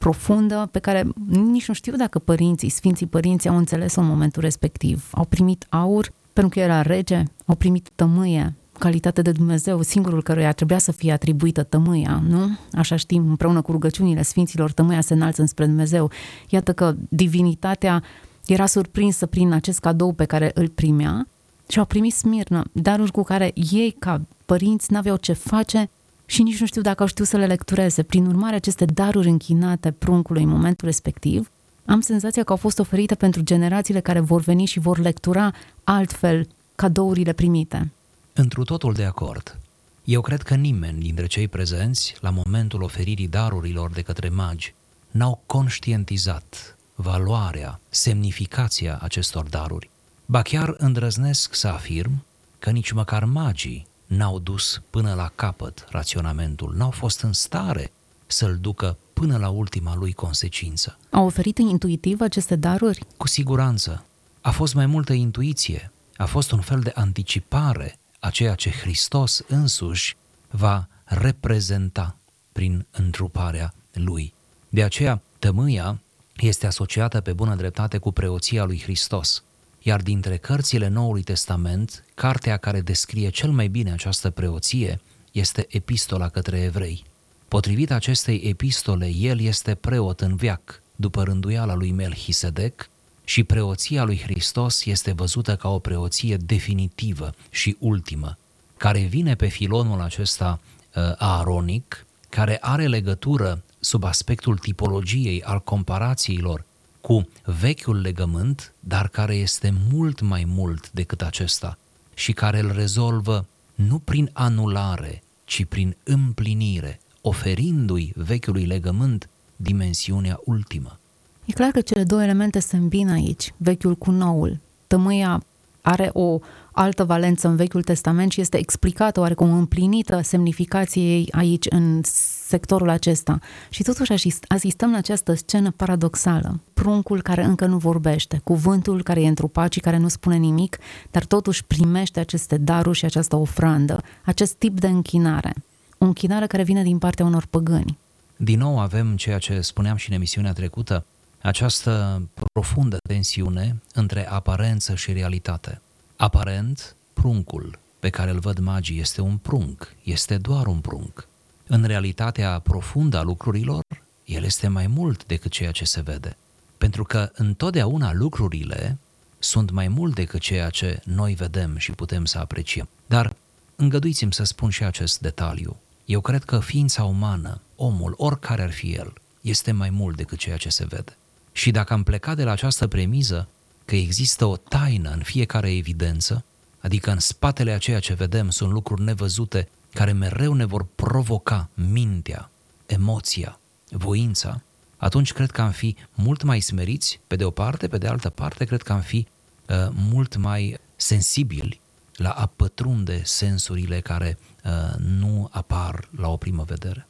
profundă 0.00 0.68
pe 0.70 0.78
care 0.78 1.06
nici 1.26 1.68
nu 1.68 1.74
știu 1.74 1.96
dacă 1.96 2.18
părinții, 2.18 2.68
sfinții 2.68 3.06
părinți 3.06 3.48
au 3.48 3.56
înțeles-o 3.56 4.00
în 4.00 4.06
momentul 4.06 4.42
respectiv. 4.42 5.10
Au 5.12 5.24
primit 5.24 5.66
aur 5.68 6.12
pentru 6.32 6.52
că 6.52 6.60
era 6.60 6.82
rege, 6.82 7.22
au 7.44 7.54
primit 7.54 7.88
tămâie, 7.94 8.54
calitate 8.78 9.22
de 9.22 9.32
Dumnezeu, 9.32 9.82
singurul 9.82 10.22
căruia 10.22 10.52
trebuia 10.52 10.78
să 10.78 10.92
fie 10.92 11.12
atribuită 11.12 11.62
tămâia, 11.62 12.22
nu? 12.28 12.58
Așa 12.72 12.96
știm, 12.96 13.28
împreună 13.28 13.60
cu 13.60 13.72
rugăciunile 13.72 14.22
sfinților, 14.22 14.72
tămâia 14.72 15.00
se 15.00 15.14
înalță 15.14 15.40
înspre 15.40 15.66
Dumnezeu. 15.66 16.10
Iată 16.48 16.72
că 16.72 16.94
divinitatea 17.08 18.02
era 18.46 18.66
surprinsă 18.66 19.26
prin 19.26 19.52
acest 19.52 19.78
cadou 19.78 20.12
pe 20.12 20.24
care 20.24 20.50
îl 20.54 20.68
primea 20.68 21.26
și 21.68 21.78
au 21.78 21.84
primit 21.84 22.14
smirnă, 22.14 22.62
daruri 22.72 23.10
cu 23.10 23.22
care 23.22 23.52
ei, 23.54 23.96
ca 23.98 24.20
părinți, 24.44 24.92
n-aveau 24.92 25.16
ce 25.16 25.32
face 25.32 25.88
și 26.30 26.42
nici 26.42 26.60
nu 26.60 26.66
știu 26.66 26.80
dacă 26.80 27.02
au 27.02 27.08
știut 27.08 27.28
să 27.28 27.36
le 27.36 27.46
lectureze. 27.46 28.02
Prin 28.02 28.26
urmare, 28.26 28.56
aceste 28.56 28.84
daruri 28.84 29.28
închinate 29.28 29.90
pruncului 29.90 30.42
în 30.42 30.48
momentul 30.48 30.86
respectiv, 30.86 31.50
am 31.84 32.00
senzația 32.00 32.42
că 32.42 32.52
au 32.52 32.56
fost 32.56 32.78
oferite 32.78 33.14
pentru 33.14 33.42
generațiile 33.42 34.00
care 34.00 34.20
vor 34.20 34.40
veni 34.40 34.64
și 34.64 34.78
vor 34.78 34.98
lectura 34.98 35.52
altfel 35.84 36.48
cadourile 36.74 37.32
primite. 37.32 37.92
Întru 38.32 38.64
totul 38.64 38.92
de 38.92 39.04
acord. 39.04 39.58
Eu 40.04 40.20
cred 40.20 40.42
că 40.42 40.54
nimeni 40.54 41.00
dintre 41.00 41.26
cei 41.26 41.48
prezenți, 41.48 42.16
la 42.20 42.30
momentul 42.30 42.82
oferirii 42.82 43.28
darurilor 43.28 43.90
de 43.90 44.02
către 44.02 44.28
magi, 44.28 44.74
n-au 45.10 45.42
conștientizat 45.46 46.76
valoarea, 46.94 47.80
semnificația 47.88 48.98
acestor 49.02 49.46
daruri. 49.46 49.90
Ba 50.26 50.42
chiar 50.42 50.74
îndrăznesc 50.78 51.54
să 51.54 51.68
afirm 51.68 52.24
că 52.58 52.70
nici 52.70 52.92
măcar 52.92 53.24
magii 53.24 53.88
n-au 54.10 54.38
dus 54.38 54.82
până 54.90 55.14
la 55.14 55.32
capăt 55.34 55.86
raționamentul, 55.88 56.74
n-au 56.76 56.90
fost 56.90 57.20
în 57.20 57.32
stare 57.32 57.92
să-l 58.26 58.58
ducă 58.60 58.96
până 59.12 59.36
la 59.36 59.48
ultima 59.48 59.96
lui 59.96 60.12
consecință. 60.12 60.98
Au 61.10 61.24
oferit 61.24 61.58
intuitiv 61.58 62.20
aceste 62.20 62.56
daruri? 62.56 63.04
Cu 63.16 63.26
siguranță. 63.26 64.04
A 64.40 64.50
fost 64.50 64.74
mai 64.74 64.86
multă 64.86 65.12
intuiție, 65.12 65.92
a 66.16 66.24
fost 66.24 66.50
un 66.50 66.60
fel 66.60 66.80
de 66.80 66.92
anticipare 66.94 67.98
a 68.20 68.30
ceea 68.30 68.54
ce 68.54 68.70
Hristos 68.70 69.42
însuși 69.48 70.16
va 70.48 70.88
reprezenta 71.04 72.16
prin 72.52 72.86
întruparea 72.90 73.74
lui. 73.92 74.34
De 74.68 74.82
aceea, 74.82 75.22
tămâia 75.38 76.00
este 76.36 76.66
asociată 76.66 77.20
pe 77.20 77.32
bună 77.32 77.54
dreptate 77.54 77.98
cu 77.98 78.12
preoția 78.12 78.64
lui 78.64 78.80
Hristos. 78.80 79.42
Iar 79.82 80.02
dintre 80.02 80.36
cărțile 80.36 80.88
Noului 80.88 81.22
Testament, 81.22 82.04
cartea 82.14 82.56
care 82.56 82.80
descrie 82.80 83.30
cel 83.30 83.50
mai 83.50 83.68
bine 83.68 83.92
această 83.92 84.30
preoție 84.30 85.00
este 85.32 85.66
Epistola 85.68 86.28
către 86.28 86.60
evrei. 86.60 87.04
Potrivit 87.48 87.90
acestei 87.90 88.36
epistole, 88.36 89.08
el 89.14 89.40
este 89.40 89.74
preot 89.74 90.20
în 90.20 90.36
viac, 90.36 90.82
după 90.96 91.22
rânduiala 91.22 91.74
lui 91.74 91.90
Melchisedec, 91.90 92.88
și 93.24 93.44
preoția 93.44 94.04
lui 94.04 94.18
Hristos 94.18 94.84
este 94.84 95.12
văzută 95.12 95.56
ca 95.56 95.68
o 95.68 95.78
preoție 95.78 96.36
definitivă 96.36 97.34
și 97.50 97.76
ultimă, 97.78 98.38
care 98.76 99.00
vine 99.00 99.34
pe 99.34 99.46
filonul 99.46 100.00
acesta 100.00 100.60
uh, 100.60 101.02
aaronic, 101.16 102.06
care 102.28 102.58
are 102.60 102.86
legătură 102.86 103.62
sub 103.80 104.04
aspectul 104.04 104.58
tipologiei 104.58 105.42
al 105.42 105.60
comparațiilor 105.60 106.64
cu 107.00 107.28
vechiul 107.44 108.00
legământ, 108.00 108.72
dar 108.80 109.08
care 109.08 109.34
este 109.34 109.74
mult 109.92 110.20
mai 110.20 110.44
mult 110.46 110.90
decât 110.90 111.22
acesta 111.22 111.78
și 112.14 112.32
care 112.32 112.58
îl 112.58 112.72
rezolvă 112.72 113.46
nu 113.74 113.98
prin 113.98 114.30
anulare, 114.32 115.22
ci 115.44 115.64
prin 115.64 115.96
împlinire, 116.02 117.00
oferindu-i 117.20 118.12
vechiului 118.16 118.64
legământ 118.64 119.28
dimensiunea 119.56 120.40
ultimă. 120.44 120.98
E 121.44 121.52
clar 121.52 121.70
că 121.70 121.80
cele 121.80 122.04
două 122.04 122.22
elemente 122.22 122.58
se 122.58 122.76
îmbină 122.76 123.12
aici, 123.12 123.54
vechiul 123.56 123.94
cu 123.94 124.10
noul. 124.10 124.58
Tămâia 124.86 125.44
are 125.80 126.10
o 126.12 126.38
altă 126.72 127.04
valență 127.04 127.48
în 127.48 127.56
Vechiul 127.56 127.82
Testament 127.82 128.32
și 128.32 128.40
este 128.40 128.58
explicată 128.58 129.20
oarecum 129.20 129.52
împlinită 129.52 130.20
semnificației 130.22 131.10
ei 131.10 131.28
aici 131.30 131.66
în 131.70 132.00
sectorul 132.46 132.88
acesta. 132.88 133.38
Și 133.70 133.82
totuși 133.82 134.12
asistăm 134.48 134.90
la 134.90 134.96
această 134.96 135.34
scenă 135.34 135.70
paradoxală. 135.70 136.60
Pruncul 136.74 137.22
care 137.22 137.44
încă 137.44 137.66
nu 137.66 137.78
vorbește, 137.78 138.40
cuvântul 138.44 139.02
care 139.02 139.22
e 139.22 139.28
întrupat 139.28 139.72
și 139.72 139.80
care 139.80 139.96
nu 139.96 140.08
spune 140.08 140.36
nimic, 140.36 140.78
dar 141.10 141.24
totuși 141.24 141.64
primește 141.64 142.20
aceste 142.20 142.56
daruri 142.56 142.98
și 142.98 143.04
această 143.04 143.36
ofrandă, 143.36 144.02
acest 144.24 144.54
tip 144.54 144.80
de 144.80 144.86
închinare. 144.86 145.52
O 145.98 146.04
închinare 146.04 146.46
care 146.46 146.62
vine 146.62 146.82
din 146.82 146.98
partea 146.98 147.24
unor 147.24 147.46
păgâni. 147.50 147.98
Din 148.36 148.58
nou 148.58 148.78
avem 148.78 149.16
ceea 149.16 149.38
ce 149.38 149.60
spuneam 149.60 149.96
și 149.96 150.08
în 150.08 150.14
emisiunea 150.14 150.52
trecută, 150.52 151.04
această 151.42 152.22
profundă 152.52 152.96
tensiune 153.08 153.76
între 153.94 154.28
aparență 154.28 154.94
și 154.94 155.12
realitate. 155.12 155.80
Aparent, 156.20 156.96
pruncul 157.12 157.78
pe 157.98 158.10
care 158.10 158.30
îl 158.30 158.38
văd 158.38 158.58
magii 158.58 159.00
este 159.00 159.20
un 159.20 159.36
prunc, 159.36 159.94
este 160.02 160.36
doar 160.36 160.66
un 160.66 160.80
prunc. 160.80 161.26
În 161.66 161.84
realitatea 161.84 162.58
profundă 162.58 163.18
a 163.18 163.22
lucrurilor, 163.22 163.82
el 164.24 164.44
este 164.44 164.68
mai 164.68 164.86
mult 164.86 165.26
decât 165.26 165.50
ceea 165.50 165.70
ce 165.70 165.84
se 165.84 166.00
vede. 166.00 166.36
Pentru 166.78 167.04
că 167.04 167.30
întotdeauna 167.34 168.12
lucrurile 168.12 168.98
sunt 169.38 169.70
mai 169.70 169.88
mult 169.88 170.14
decât 170.14 170.40
ceea 170.40 170.70
ce 170.70 171.00
noi 171.04 171.34
vedem 171.34 171.76
și 171.76 171.92
putem 171.92 172.24
să 172.24 172.38
apreciem. 172.38 172.88
Dar 173.06 173.32
îngăduiți-mi 173.76 174.32
să 174.32 174.44
spun 174.44 174.70
și 174.70 174.84
acest 174.84 175.20
detaliu. 175.20 175.76
Eu 176.04 176.20
cred 176.20 176.44
că 176.44 176.58
ființa 176.58 177.04
umană, 177.04 177.60
omul, 177.76 178.14
oricare 178.16 178.62
ar 178.62 178.72
fi 178.72 178.92
el, 178.92 179.12
este 179.40 179.72
mai 179.72 179.90
mult 179.90 180.16
decât 180.16 180.38
ceea 180.38 180.56
ce 180.56 180.68
se 180.68 180.84
vede. 180.84 181.16
Și 181.52 181.70
dacă 181.70 181.92
am 181.92 182.02
plecat 182.02 182.36
de 182.36 182.44
la 182.44 182.50
această 182.50 182.86
premiză 182.86 183.48
că 183.90 183.96
există 183.96 184.44
o 184.44 184.56
taină 184.56 185.10
în 185.10 185.22
fiecare 185.22 185.76
evidență, 185.76 186.44
adică 186.80 187.10
în 187.10 187.18
spatele 187.18 187.72
a 187.72 187.78
ceea 187.78 188.00
ce 188.00 188.14
vedem 188.14 188.50
sunt 188.50 188.72
lucruri 188.72 189.02
nevăzute 189.02 189.68
care 189.92 190.12
mereu 190.12 190.52
ne 190.52 190.64
vor 190.64 190.86
provoca 190.94 191.68
mintea, 191.74 192.50
emoția, 192.86 193.58
voința, 193.88 194.62
atunci 194.96 195.32
cred 195.32 195.50
că 195.50 195.60
am 195.60 195.70
fi 195.70 195.96
mult 196.14 196.42
mai 196.42 196.60
smeriți, 196.60 197.20
pe 197.26 197.36
de 197.36 197.44
o 197.44 197.50
parte, 197.50 197.88
pe 197.88 197.98
de 197.98 198.06
altă 198.06 198.28
parte, 198.28 198.64
cred 198.64 198.82
că 198.82 198.92
am 198.92 199.00
fi 199.00 199.26
uh, 199.68 199.76
mult 199.92 200.36
mai 200.36 200.78
sensibili 200.96 201.80
la 202.16 202.30
a 202.30 202.46
pătrunde 202.56 203.22
sensurile 203.24 204.00
care 204.00 204.38
uh, 204.64 204.70
nu 204.98 205.48
apar 205.52 206.08
la 206.16 206.28
o 206.28 206.36
primă 206.36 206.64
vedere. 206.66 207.06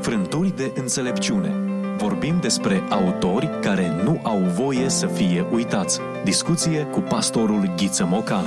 Frânturi 0.00 0.56
de 0.56 0.72
înțelepciune 0.74 1.61
vorbim 2.02 2.38
despre 2.40 2.82
autori 2.90 3.50
care 3.60 4.02
nu 4.04 4.20
au 4.22 4.38
voie 4.38 4.88
să 4.88 5.06
fie 5.06 5.46
uitați. 5.52 5.98
Discuție 6.24 6.82
cu 6.82 7.00
pastorul 7.00 7.74
Ghiță 7.76 8.06
Mocan. 8.06 8.44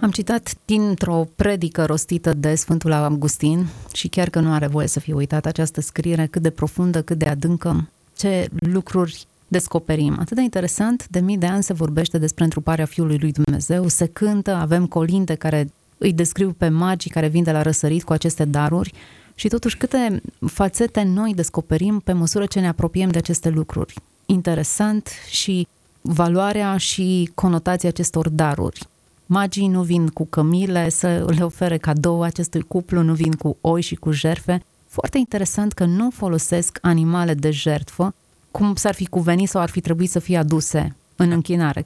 Am 0.00 0.10
citat 0.10 0.54
dintr-o 0.64 1.28
predică 1.36 1.84
rostită 1.84 2.32
de 2.32 2.54
Sfântul 2.54 2.92
Augustin 2.92 3.66
și 3.92 4.08
chiar 4.08 4.28
că 4.28 4.40
nu 4.40 4.52
are 4.52 4.66
voie 4.66 4.86
să 4.86 5.00
fie 5.00 5.14
uitată 5.14 5.48
această 5.48 5.80
scriere, 5.80 6.26
cât 6.26 6.42
de 6.42 6.50
profundă, 6.50 7.02
cât 7.02 7.18
de 7.18 7.28
adâncă, 7.28 7.88
ce 8.16 8.48
lucruri 8.52 9.26
descoperim. 9.48 10.16
Atât 10.20 10.36
de 10.36 10.42
interesant, 10.42 11.08
de 11.08 11.20
mii 11.20 11.38
de 11.38 11.46
ani 11.46 11.62
se 11.62 11.72
vorbește 11.72 12.18
despre 12.18 12.44
întruparea 12.44 12.84
Fiului 12.84 13.18
lui 13.20 13.32
Dumnezeu, 13.32 13.88
se 13.88 14.06
cântă, 14.06 14.54
avem 14.54 14.86
colinde 14.86 15.34
care 15.34 15.70
îi 15.98 16.12
descriu 16.12 16.54
pe 16.58 16.68
magii 16.68 17.10
care 17.10 17.28
vin 17.28 17.42
de 17.42 17.52
la 17.52 17.62
răsărit 17.62 18.04
cu 18.04 18.12
aceste 18.12 18.44
daruri 18.44 18.92
și 19.38 19.48
totuși 19.48 19.76
câte 19.76 20.22
fațete 20.46 21.02
noi 21.02 21.34
descoperim 21.34 22.00
pe 22.00 22.12
măsură 22.12 22.46
ce 22.46 22.60
ne 22.60 22.68
apropiem 22.68 23.10
de 23.10 23.18
aceste 23.18 23.48
lucruri. 23.48 23.94
Interesant 24.26 25.08
și 25.30 25.66
valoarea 26.00 26.76
și 26.76 27.30
conotația 27.34 27.88
acestor 27.88 28.28
daruri. 28.28 28.86
Magii 29.26 29.66
nu 29.66 29.82
vin 29.82 30.08
cu 30.08 30.26
cămile 30.26 30.88
să 30.88 31.24
le 31.36 31.44
ofere 31.44 31.76
cadou 31.76 32.22
acestui 32.22 32.60
cuplu, 32.60 33.02
nu 33.02 33.14
vin 33.14 33.32
cu 33.32 33.56
oi 33.60 33.80
și 33.80 33.94
cu 33.94 34.10
jerfe. 34.10 34.62
Foarte 34.86 35.18
interesant 35.18 35.72
că 35.72 35.84
nu 35.84 36.10
folosesc 36.10 36.78
animale 36.80 37.34
de 37.34 37.50
jertfă, 37.50 38.14
cum 38.50 38.74
s-ar 38.74 38.94
fi 38.94 39.06
cuvenit 39.06 39.48
sau 39.48 39.60
ar 39.60 39.70
fi 39.70 39.80
trebuit 39.80 40.10
să 40.10 40.18
fie 40.18 40.36
aduse 40.38 40.96
în 41.16 41.30
închinare. 41.30 41.84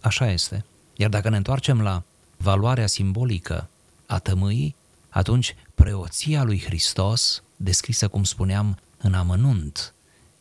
Așa 0.00 0.30
este. 0.30 0.64
Iar 0.96 1.10
dacă 1.10 1.30
ne 1.30 1.36
întoarcem 1.36 1.80
la 1.80 2.02
valoarea 2.36 2.86
simbolică 2.86 3.68
a 4.06 4.18
tămâii, 4.18 4.74
atunci 5.10 5.54
preoția 5.74 6.42
lui 6.42 6.62
Hristos, 6.64 7.42
descrisă, 7.56 8.08
cum 8.08 8.24
spuneam, 8.24 8.78
în 8.98 9.14
amănunt 9.14 9.94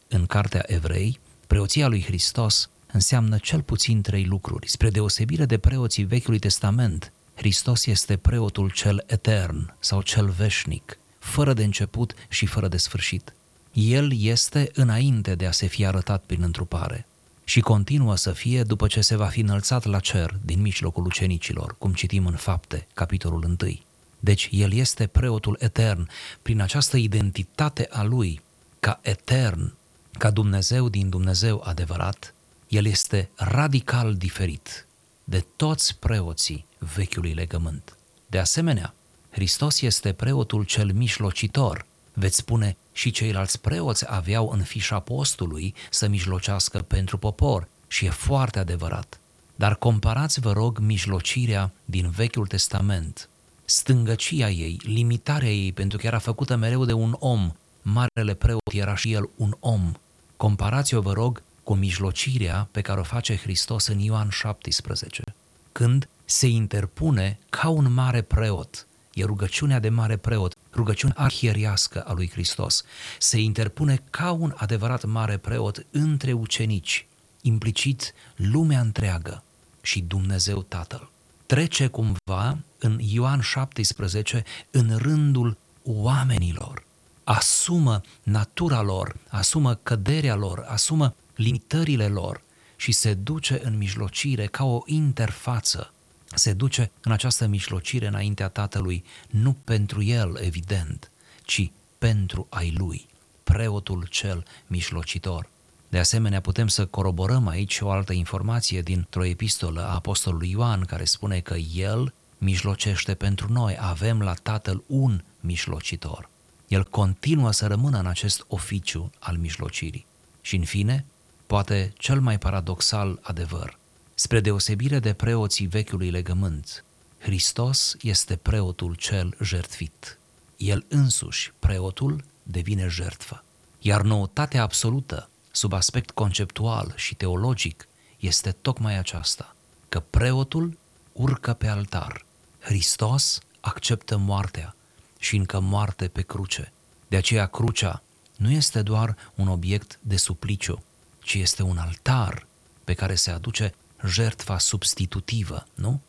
în 0.08 0.26
Cartea 0.26 0.64
Evrei, 0.68 1.20
preoția 1.48 1.88
lui 1.88 2.04
Hristos 2.04 2.70
înseamnă 2.92 3.38
cel 3.38 3.62
puțin 3.62 4.02
trei 4.02 4.26
lucruri. 4.26 4.70
Spre 4.70 4.90
deosebire 4.90 5.46
de 5.46 5.58
preoții 5.58 6.04
Vechiului 6.04 6.40
Testament, 6.40 7.12
Hristos 7.36 7.86
este 7.86 8.18
preotul 8.18 8.70
cel 8.70 9.04
etern 9.08 9.74
sau 9.80 10.02
cel 10.02 10.30
veșnic, 10.30 11.00
fără 11.20 11.54
de 11.54 11.64
început 11.64 12.14
și 12.30 12.46
fără 12.46 12.68
de 12.68 12.78
sfârșit. 12.78 13.34
El 13.74 14.22
este 14.22 14.70
înainte 14.74 15.36
de 15.36 15.46
a 15.46 15.52
se 15.52 15.68
fi 15.68 15.86
arătat 15.86 16.24
prin 16.26 16.44
întrupare 16.44 17.06
și 17.44 17.60
continuă 17.60 18.16
să 18.16 18.32
fie 18.32 18.64
după 18.64 18.88
ce 18.88 19.02
se 19.02 19.16
va 19.16 19.26
fi 19.26 19.40
înălțat 19.40 19.86
la 19.86 20.00
cer 20.00 20.40
din 20.46 20.62
mijlocul 20.62 21.06
ucenicilor, 21.06 21.76
cum 21.78 21.94
citim 21.94 22.26
în 22.26 22.36
Fapte, 22.36 22.88
capitolul 22.94 23.44
1. 23.62 23.80
Deci 24.20 24.48
el 24.52 24.74
este 24.74 25.08
preotul 25.08 25.56
etern. 25.60 26.10
Prin 26.42 26.62
această 26.62 26.98
identitate 26.98 27.88
a 27.92 28.04
lui 28.04 28.42
ca 28.80 29.00
etern, 29.02 29.74
ca 30.18 30.30
Dumnezeu 30.30 30.90
din 30.90 31.10
Dumnezeu 31.10 31.62
adevărat, 31.66 32.34
el 32.68 32.86
este 32.86 33.30
radical 33.36 34.16
diferit 34.16 34.88
de 35.24 35.46
toți 35.56 35.98
preoții 36.00 36.66
vechiului 36.78 37.34
legământ. 37.34 37.96
De 38.28 38.40
asemenea, 38.40 38.94
Hristos 39.30 39.82
este 39.82 40.14
preotul 40.14 40.64
cel 40.64 40.92
mijlocitor. 40.94 41.86
Veți 42.14 42.36
spune, 42.36 42.78
și 42.92 43.12
ceilalți 43.12 43.62
preoți 43.62 44.06
aveau 44.08 44.50
în 44.50 44.64
fișa 44.64 45.00
postului 45.00 45.76
să 45.90 46.08
mijlocească 46.08 46.80
pentru 46.80 47.18
popor 47.18 47.68
și 47.88 48.06
e 48.06 48.10
foarte 48.10 48.60
adevărat. 48.60 49.20
Dar 49.56 49.76
comparați, 49.76 50.40
vă 50.40 50.52
rog, 50.52 50.78
mijlocirea 50.78 51.72
din 51.86 52.10
Vechiul 52.10 52.48
Testament 52.48 53.30
stângăcia 53.70 54.50
ei, 54.50 54.80
limitarea 54.84 55.50
ei, 55.50 55.72
pentru 55.74 55.98
că 55.98 56.06
era 56.06 56.18
făcută 56.18 56.56
mereu 56.56 56.86
de 56.86 56.94
un 56.94 57.16
om. 57.20 57.52
Marele 57.82 58.34
preot 58.34 58.74
era 58.74 58.96
și 58.96 59.12
el 59.12 59.30
un 59.36 59.56
om. 59.60 59.92
Comparați-o, 60.38 61.02
vă 61.02 61.14
rog, 61.14 61.42
cu 61.64 61.74
mijlocirea 61.74 62.68
pe 62.72 62.82
care 62.82 63.00
o 63.00 63.04
face 63.04 63.38
Hristos 63.38 63.88
în 63.88 64.00
Ioan 64.00 64.30
17, 64.30 65.24
când 65.72 66.10
se 66.26 66.48
interpune 66.48 67.40
ca 67.50 67.70
un 67.70 67.94
mare 67.94 68.22
preot. 68.22 68.88
E 69.14 69.24
rugăciunea 69.24 69.80
de 69.80 69.90
mare 69.90 70.18
preot, 70.18 70.56
rugăciunea 70.74 71.16
arhieriască 71.18 72.02
a 72.02 72.14
lui 72.14 72.30
Hristos. 72.30 72.84
Se 73.20 73.40
interpune 73.40 74.04
ca 74.10 74.32
un 74.32 74.54
adevărat 74.58 75.06
mare 75.06 75.38
preot 75.38 75.86
între 75.92 76.32
ucenici, 76.32 77.06
implicit 77.42 78.14
lumea 78.36 78.80
întreagă 78.80 79.44
și 79.82 80.02
Dumnezeu 80.02 80.62
Tatăl 80.62 81.10
trece 81.50 81.88
cumva 81.88 82.58
în 82.78 83.00
Ioan 83.02 83.40
17 83.42 84.44
în 84.72 84.98
rândul 84.98 85.58
oamenilor. 85.84 86.84
Asumă 87.24 88.02
natura 88.24 88.82
lor, 88.82 89.16
asumă 89.30 89.74
căderea 89.84 90.36
lor, 90.36 90.66
asumă 90.68 91.16
limitările 91.36 92.08
lor 92.08 92.42
și 92.76 92.92
se 92.92 93.14
duce 93.14 93.62
în 93.64 93.78
mijlocire 93.78 94.46
ca 94.46 94.66
o 94.66 94.82
interfață. 94.86 95.94
Se 96.36 96.54
duce 96.54 96.92
în 97.02 97.12
această 97.12 97.46
mijlocire 97.46 98.08
înaintea 98.08 98.48
Tatălui, 98.48 99.04
nu 99.30 99.56
pentru 99.64 100.04
el, 100.04 100.38
evident, 100.42 101.12
ci 101.44 101.72
pentru 101.98 102.48
ai 102.50 102.74
lui, 102.78 103.08
preotul 103.44 104.08
cel 104.10 104.46
mijlocitor. 104.68 105.50
De 105.90 106.00
asemenea, 106.00 106.42
putem 106.42 106.68
să 106.68 106.86
coroborăm 106.86 107.48
aici 107.48 107.80
o 107.82 107.90
altă 107.92 108.14
informație 108.14 108.82
dintr-o 108.82 109.26
epistolă 109.26 109.82
a 109.82 109.94
apostolului 109.94 110.50
Ioan 110.50 110.86
care 110.86 111.04
spune 111.04 111.40
că 111.40 111.56
el 111.74 112.14
mijlocește 112.38 113.14
pentru 113.14 113.52
noi, 113.52 113.78
avem 113.80 114.22
la 114.22 114.34
Tatăl 114.34 114.84
un 114.88 115.22
mijlocitor. 115.40 116.30
El 116.68 116.84
continuă 116.84 117.52
să 117.52 117.68
rămână 117.68 118.00
în 118.00 118.06
acest 118.06 118.46
oficiu 118.48 119.12
al 119.20 119.38
mijlocirii. 119.38 120.06
Și 120.42 120.56
în 120.56 120.64
fine, 120.64 121.06
poate 121.48 121.94
cel 121.98 122.20
mai 122.20 122.38
paradoxal 122.38 123.20
adevăr, 123.22 123.78
spre 124.14 124.40
deosebire 124.40 125.00
de 125.00 125.14
preoții 125.14 125.68
vechiului 125.68 126.10
legământ, 126.10 126.84
Hristos 127.20 127.96
este 128.02 128.36
preotul 128.36 128.96
cel 128.96 129.38
jertfit. 129.44 130.18
El 130.58 130.86
însuși, 130.88 131.54
preotul, 131.60 132.24
devine 132.44 132.88
jertfă. 132.88 133.44
Iar 133.80 134.02
noutatea 134.02 134.62
absolută, 134.62 135.29
sub 135.52 135.74
aspect 135.74 136.12
conceptual 136.12 136.94
și 136.96 137.16
teologic, 137.16 137.88
este 138.20 138.52
tocmai 138.52 138.98
aceasta, 138.98 139.56
că 139.90 140.00
preotul 140.00 140.78
urcă 141.12 141.54
pe 141.54 141.68
altar. 141.68 142.26
Hristos 142.60 143.40
acceptă 143.60 144.18
moartea 144.18 144.76
și 145.20 145.36
încă 145.36 145.60
moarte 145.60 146.08
pe 146.08 146.22
cruce. 146.22 146.72
De 147.08 147.18
aceea 147.18 147.46
crucea 147.46 148.04
nu 148.36 148.52
este 148.52 148.82
doar 148.82 149.16
un 149.36 149.48
obiect 149.48 150.00
de 150.02 150.18
supliciu, 150.18 150.84
ci 151.24 151.34
este 151.34 151.64
un 151.64 151.78
altar 151.78 152.48
pe 152.84 152.94
care 152.94 153.16
se 153.16 153.32
aduce 153.32 153.74
jertfa 154.08 154.58
substitutivă, 154.58 155.68
nu? 155.74 156.02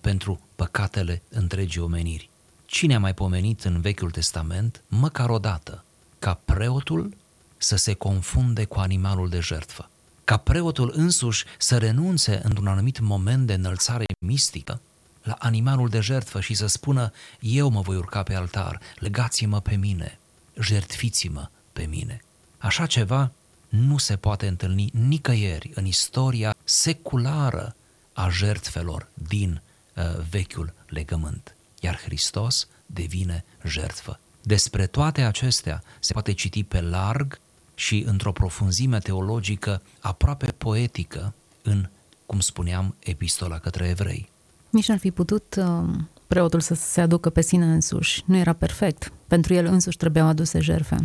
Pentru 0.00 0.40
păcatele 0.56 1.22
întregii 1.28 1.80
omeniri. 1.80 2.28
Cine 2.66 2.94
a 2.94 2.98
mai 2.98 3.14
pomenit 3.14 3.64
în 3.64 3.80
Vechiul 3.80 4.10
Testament, 4.10 4.82
măcar 4.88 5.30
o 5.30 5.38
dată, 5.38 5.84
ca 6.18 6.40
preotul 6.44 7.16
să 7.62 7.76
se 7.76 7.94
confunde 7.94 8.64
cu 8.64 8.78
animalul 8.78 9.28
de 9.28 9.40
jertfă? 9.40 9.88
Ca 10.24 10.36
preotul 10.36 10.92
însuși 10.94 11.44
să 11.58 11.78
renunțe 11.78 12.40
într-un 12.44 12.66
anumit 12.66 12.98
moment 13.00 13.46
de 13.46 13.52
înălțare 13.52 14.04
mistică 14.18 14.80
la 15.22 15.36
animalul 15.38 15.88
de 15.88 16.00
jertfă 16.00 16.40
și 16.40 16.54
să 16.54 16.66
spună 16.66 17.12
eu 17.40 17.68
mă 17.68 17.80
voi 17.80 17.96
urca 17.96 18.22
pe 18.22 18.34
altar, 18.34 18.80
legați-mă 18.94 19.60
pe 19.60 19.74
mine, 19.74 20.18
jertfiți-mă 20.60 21.48
pe 21.72 21.82
mine. 21.82 22.22
Așa 22.58 22.86
ceva 22.86 23.32
nu 23.68 23.98
se 23.98 24.16
poate 24.16 24.46
întâlni 24.46 24.90
nicăieri 24.92 25.70
în 25.74 25.84
istoria 25.84 26.54
seculară 26.64 27.76
a 28.12 28.28
jertfelor 28.28 29.08
din 29.14 29.60
uh, 29.94 30.04
vechiul 30.30 30.72
legământ. 30.86 31.54
Iar 31.80 32.00
Hristos 32.00 32.68
devine 32.86 33.44
jertfă. 33.66 34.20
Despre 34.42 34.86
toate 34.86 35.22
acestea 35.22 35.82
se 36.00 36.12
poate 36.12 36.32
citi 36.32 36.64
pe 36.64 36.80
larg 36.80 37.40
și 37.80 38.04
într-o 38.06 38.32
profunzime 38.32 38.98
teologică 38.98 39.82
aproape 40.00 40.46
poetică 40.58 41.34
în, 41.62 41.88
cum 42.26 42.40
spuneam, 42.40 42.94
epistola 42.98 43.58
către 43.58 43.88
evrei. 43.88 44.28
Nici 44.70 44.88
n-ar 44.88 44.98
fi 44.98 45.10
putut 45.10 45.56
uh, 45.58 45.88
preotul 46.26 46.60
să 46.60 46.74
se 46.74 47.00
aducă 47.00 47.30
pe 47.30 47.40
sine 47.40 47.64
însuși. 47.64 48.22
Nu 48.26 48.36
era 48.36 48.52
perfect. 48.52 49.12
Pentru 49.26 49.54
el 49.54 49.66
însuși 49.66 49.96
trebuiau 49.96 50.26
aduse 50.26 50.60
jerfe. 50.60 50.96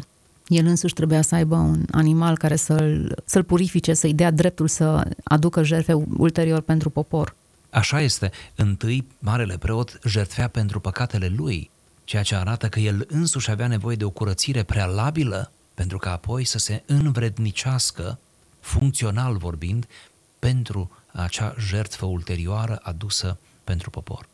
El 0.48 0.66
însuși 0.66 0.94
trebuia 0.94 1.22
să 1.22 1.36
aibă 1.36 1.56
un 1.56 1.86
animal 1.92 2.38
care 2.38 2.56
să-l, 2.56 3.22
să-l 3.26 3.44
purifice, 3.44 3.94
să-i 3.94 4.14
dea 4.14 4.32
dreptul 4.32 4.68
să 4.68 5.12
aducă 5.24 5.64
jerfe 5.64 5.94
ulterior 6.18 6.62
pentru 6.62 6.90
popor. 6.90 7.36
Așa 7.70 8.02
este. 8.02 8.32
Întâi, 8.56 9.08
marele 9.20 9.58
preot 9.58 10.00
jertfea 10.06 10.48
pentru 10.48 10.80
păcatele 10.80 11.34
lui, 11.36 11.70
ceea 12.04 12.24
ce 12.24 12.36
arată 12.36 12.68
că 12.68 12.80
el 12.80 13.06
însuși 13.10 13.52
avea 13.52 13.68
nevoie 13.68 13.96
de 13.96 14.06
o 14.06 14.10
curățire 14.10 14.64
prealabilă 14.64 15.52
pentru 15.76 15.98
ca 15.98 16.12
apoi 16.12 16.44
să 16.44 16.58
se 16.58 16.84
învrednicească, 16.86 18.20
funcțional 18.60 19.38
vorbind, 19.38 19.88
pentru 20.40 20.92
acea 21.12 21.56
jertfă 21.60 22.06
ulterioară 22.06 22.80
adusă 22.84 23.38
pentru 23.64 23.90
popor. 23.90 24.28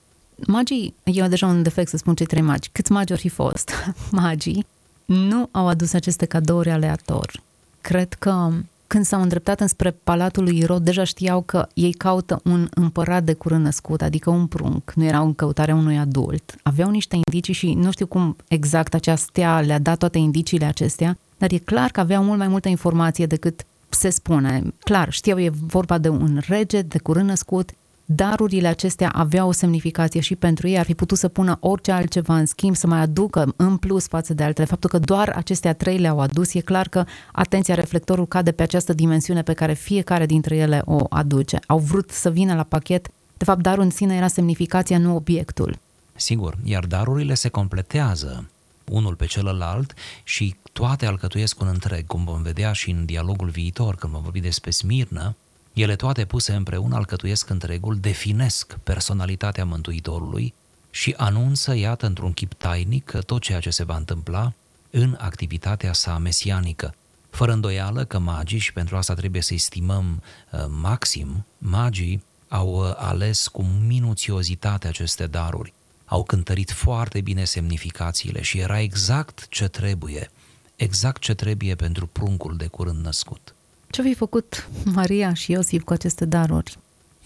Magii, 0.47 0.93
eu 1.03 1.27
deja 1.27 1.47
un 1.47 1.63
defect 1.63 1.89
să 1.89 1.97
spun 1.97 2.15
cei 2.15 2.25
trei 2.25 2.41
magi, 2.41 2.69
câți 2.71 2.91
magi 2.91 3.11
ori 3.11 3.21
fi 3.21 3.29
fost, 3.29 3.71
magii 4.11 4.65
nu 5.05 5.49
au 5.51 5.67
adus 5.67 5.93
aceste 5.93 6.25
cadouri 6.25 6.69
aleator. 6.69 7.41
Cred 7.81 8.13
că 8.13 8.49
când 8.87 9.05
s-au 9.05 9.21
îndreptat 9.21 9.59
înspre 9.59 9.91
palatul 10.03 10.43
lui 10.43 10.57
Irod, 10.57 10.83
deja 10.83 11.03
știau 11.03 11.41
că 11.41 11.67
ei 11.73 11.93
caută 11.93 12.39
un 12.43 12.67
împărat 12.73 13.23
de 13.23 13.33
curând 13.33 13.63
născut, 13.63 14.01
adică 14.01 14.29
un 14.29 14.47
prunc, 14.47 14.91
nu 14.95 15.03
erau 15.03 15.25
în 15.25 15.33
căutarea 15.33 15.75
unui 15.75 15.97
adult. 15.97 16.55
Aveau 16.63 16.89
niște 16.89 17.15
indicii 17.15 17.53
și 17.53 17.73
nu 17.73 17.91
știu 17.91 18.05
cum 18.05 18.35
exact 18.47 18.93
acea 18.93 19.15
stea 19.15 19.61
le-a 19.61 19.79
dat 19.79 19.97
toate 19.97 20.17
indiciile 20.17 20.65
acestea, 20.65 21.17
dar 21.41 21.51
e 21.51 21.57
clar 21.57 21.89
că 21.91 21.99
aveau 21.99 22.23
mult 22.23 22.37
mai 22.37 22.47
multă 22.47 22.69
informație 22.69 23.25
decât 23.25 23.65
se 23.89 24.09
spune. 24.09 24.63
Clar, 24.79 25.11
știau, 25.11 25.39
e 25.39 25.49
vorba 25.49 25.97
de 25.97 26.09
un 26.09 26.41
rege 26.47 26.81
de 26.81 26.97
curând 26.97 27.29
născut, 27.29 27.69
darurile 28.05 28.67
acestea 28.67 29.09
aveau 29.09 29.47
o 29.47 29.51
semnificație 29.51 30.19
și 30.21 30.35
pentru 30.35 30.67
ei, 30.67 30.77
ar 30.77 30.85
fi 30.85 30.93
putut 30.93 31.17
să 31.17 31.27
pună 31.27 31.57
orice 31.59 31.91
altceva 31.91 32.37
în 32.37 32.45
schimb, 32.45 32.75
să 32.75 32.87
mai 32.87 32.99
aducă 32.99 33.53
în 33.55 33.77
plus 33.77 34.07
față 34.07 34.33
de 34.33 34.43
altele. 34.43 34.67
Faptul 34.67 34.89
că 34.89 34.99
doar 34.99 35.29
acestea 35.29 35.73
trei 35.73 35.97
le-au 35.97 36.19
adus, 36.19 36.53
e 36.53 36.59
clar 36.59 36.87
că 36.87 37.05
atenția, 37.31 37.75
reflectorul 37.75 38.27
cade 38.27 38.51
pe 38.51 38.63
această 38.63 38.93
dimensiune 38.93 39.41
pe 39.41 39.53
care 39.53 39.73
fiecare 39.73 40.25
dintre 40.25 40.55
ele 40.55 40.81
o 40.85 41.05
aduce. 41.09 41.59
Au 41.67 41.77
vrut 41.77 42.11
să 42.11 42.29
vină 42.29 42.53
la 42.53 42.63
pachet, 42.63 43.07
de 43.37 43.45
fapt 43.45 43.61
darul 43.61 43.83
în 43.83 43.89
sine 43.89 44.15
era 44.15 44.27
semnificația, 44.27 44.97
nu 44.97 45.15
obiectul. 45.15 45.77
Sigur, 46.15 46.57
iar 46.63 46.85
darurile 46.85 47.33
se 47.33 47.49
completează 47.49 48.45
unul 48.91 49.15
pe 49.15 49.25
celălalt 49.25 49.93
și 50.23 50.55
toate 50.71 51.05
alcătuiesc 51.05 51.59
un 51.59 51.67
întreg, 51.67 52.07
cum 52.07 52.23
vom 52.23 52.41
vedea 52.41 52.73
și 52.73 52.89
în 52.89 53.05
dialogul 53.05 53.49
viitor, 53.49 53.95
când 53.95 54.13
vom 54.13 54.21
vorbi 54.21 54.39
despre 54.39 54.71
Smirnă, 54.71 55.35
ele 55.73 55.95
toate 55.95 56.25
puse 56.25 56.53
împreună 56.53 56.95
alcătuiesc 56.95 57.49
întregul, 57.49 57.97
definesc 57.99 58.77
personalitatea 58.83 59.65
Mântuitorului 59.65 60.53
și 60.89 61.13
anunță, 61.17 61.75
iată, 61.75 62.05
într-un 62.05 62.33
chip 62.33 62.53
tainic, 62.53 63.11
tot 63.25 63.41
ceea 63.41 63.59
ce 63.59 63.69
se 63.69 63.83
va 63.83 63.95
întâmpla 63.95 64.53
în 64.89 65.17
activitatea 65.19 65.93
sa 65.93 66.17
mesianică. 66.17 66.95
Fără 67.29 67.51
îndoială 67.51 68.05
că 68.05 68.19
magii, 68.19 68.59
și 68.59 68.73
pentru 68.73 68.97
asta 68.97 69.13
trebuie 69.13 69.41
să 69.41 69.53
estimăm 69.53 70.23
uh, 70.51 70.65
maxim, 70.81 71.45
magii 71.57 72.23
au 72.47 72.67
uh, 72.67 72.93
ales 72.95 73.47
cu 73.47 73.61
minuțiozitate 73.87 74.87
aceste 74.87 75.27
daruri, 75.27 75.73
au 76.11 76.23
cântărit 76.23 76.71
foarte 76.71 77.21
bine 77.21 77.43
semnificațiile 77.43 78.41
și 78.41 78.59
era 78.59 78.79
exact 78.79 79.47
ce 79.49 79.67
trebuie, 79.67 80.31
exact 80.75 81.21
ce 81.21 81.33
trebuie 81.33 81.75
pentru 81.75 82.07
pruncul 82.07 82.57
de 82.57 82.67
curând 82.67 83.03
născut. 83.03 83.55
Ce 83.89 84.01
fi 84.01 84.13
făcut 84.13 84.69
Maria 84.83 85.33
și 85.33 85.51
Iosif 85.51 85.83
cu 85.83 85.93
aceste 85.93 86.25
daruri? 86.25 86.77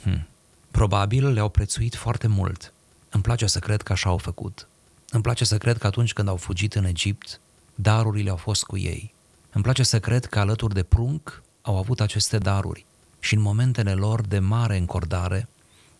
Hmm. 0.02 0.28
Probabil 0.72 1.28
le-au 1.28 1.50
prețuit 1.50 1.96
foarte 1.96 2.28
mult. 2.28 2.74
Îmi 3.10 3.24
place 3.24 3.48
să 3.48 3.60
cred 3.60 3.82
că 3.82 3.92
așa 3.92 4.10
au 4.10 4.18
făcut. 4.18 4.68
Îmi 5.10 5.24
place 5.24 5.46
să 5.46 5.58
cred 5.58 5.78
că 5.78 5.88
atunci 5.88 6.14
când 6.14 6.28
au 6.28 6.36
fugit 6.36 6.74
în 6.74 6.86
Egipt, 6.86 7.40
darurile 7.76 8.30
au 8.30 8.36
fost 8.38 8.64
cu 8.64 8.78
ei. 8.78 9.14
Îmi 9.52 9.64
place 9.64 9.84
să 9.84 10.00
cred 10.00 10.26
că 10.26 10.40
alături 10.40 10.74
de 10.74 10.84
prunc 10.84 11.42
au 11.62 11.78
avut 11.78 12.00
aceste 12.02 12.38
daruri 12.38 12.86
și 13.20 13.34
în 13.34 13.42
momentele 13.42 13.94
lor 13.94 14.22
de 14.22 14.40
mare 14.40 14.78
încordare, 14.78 15.48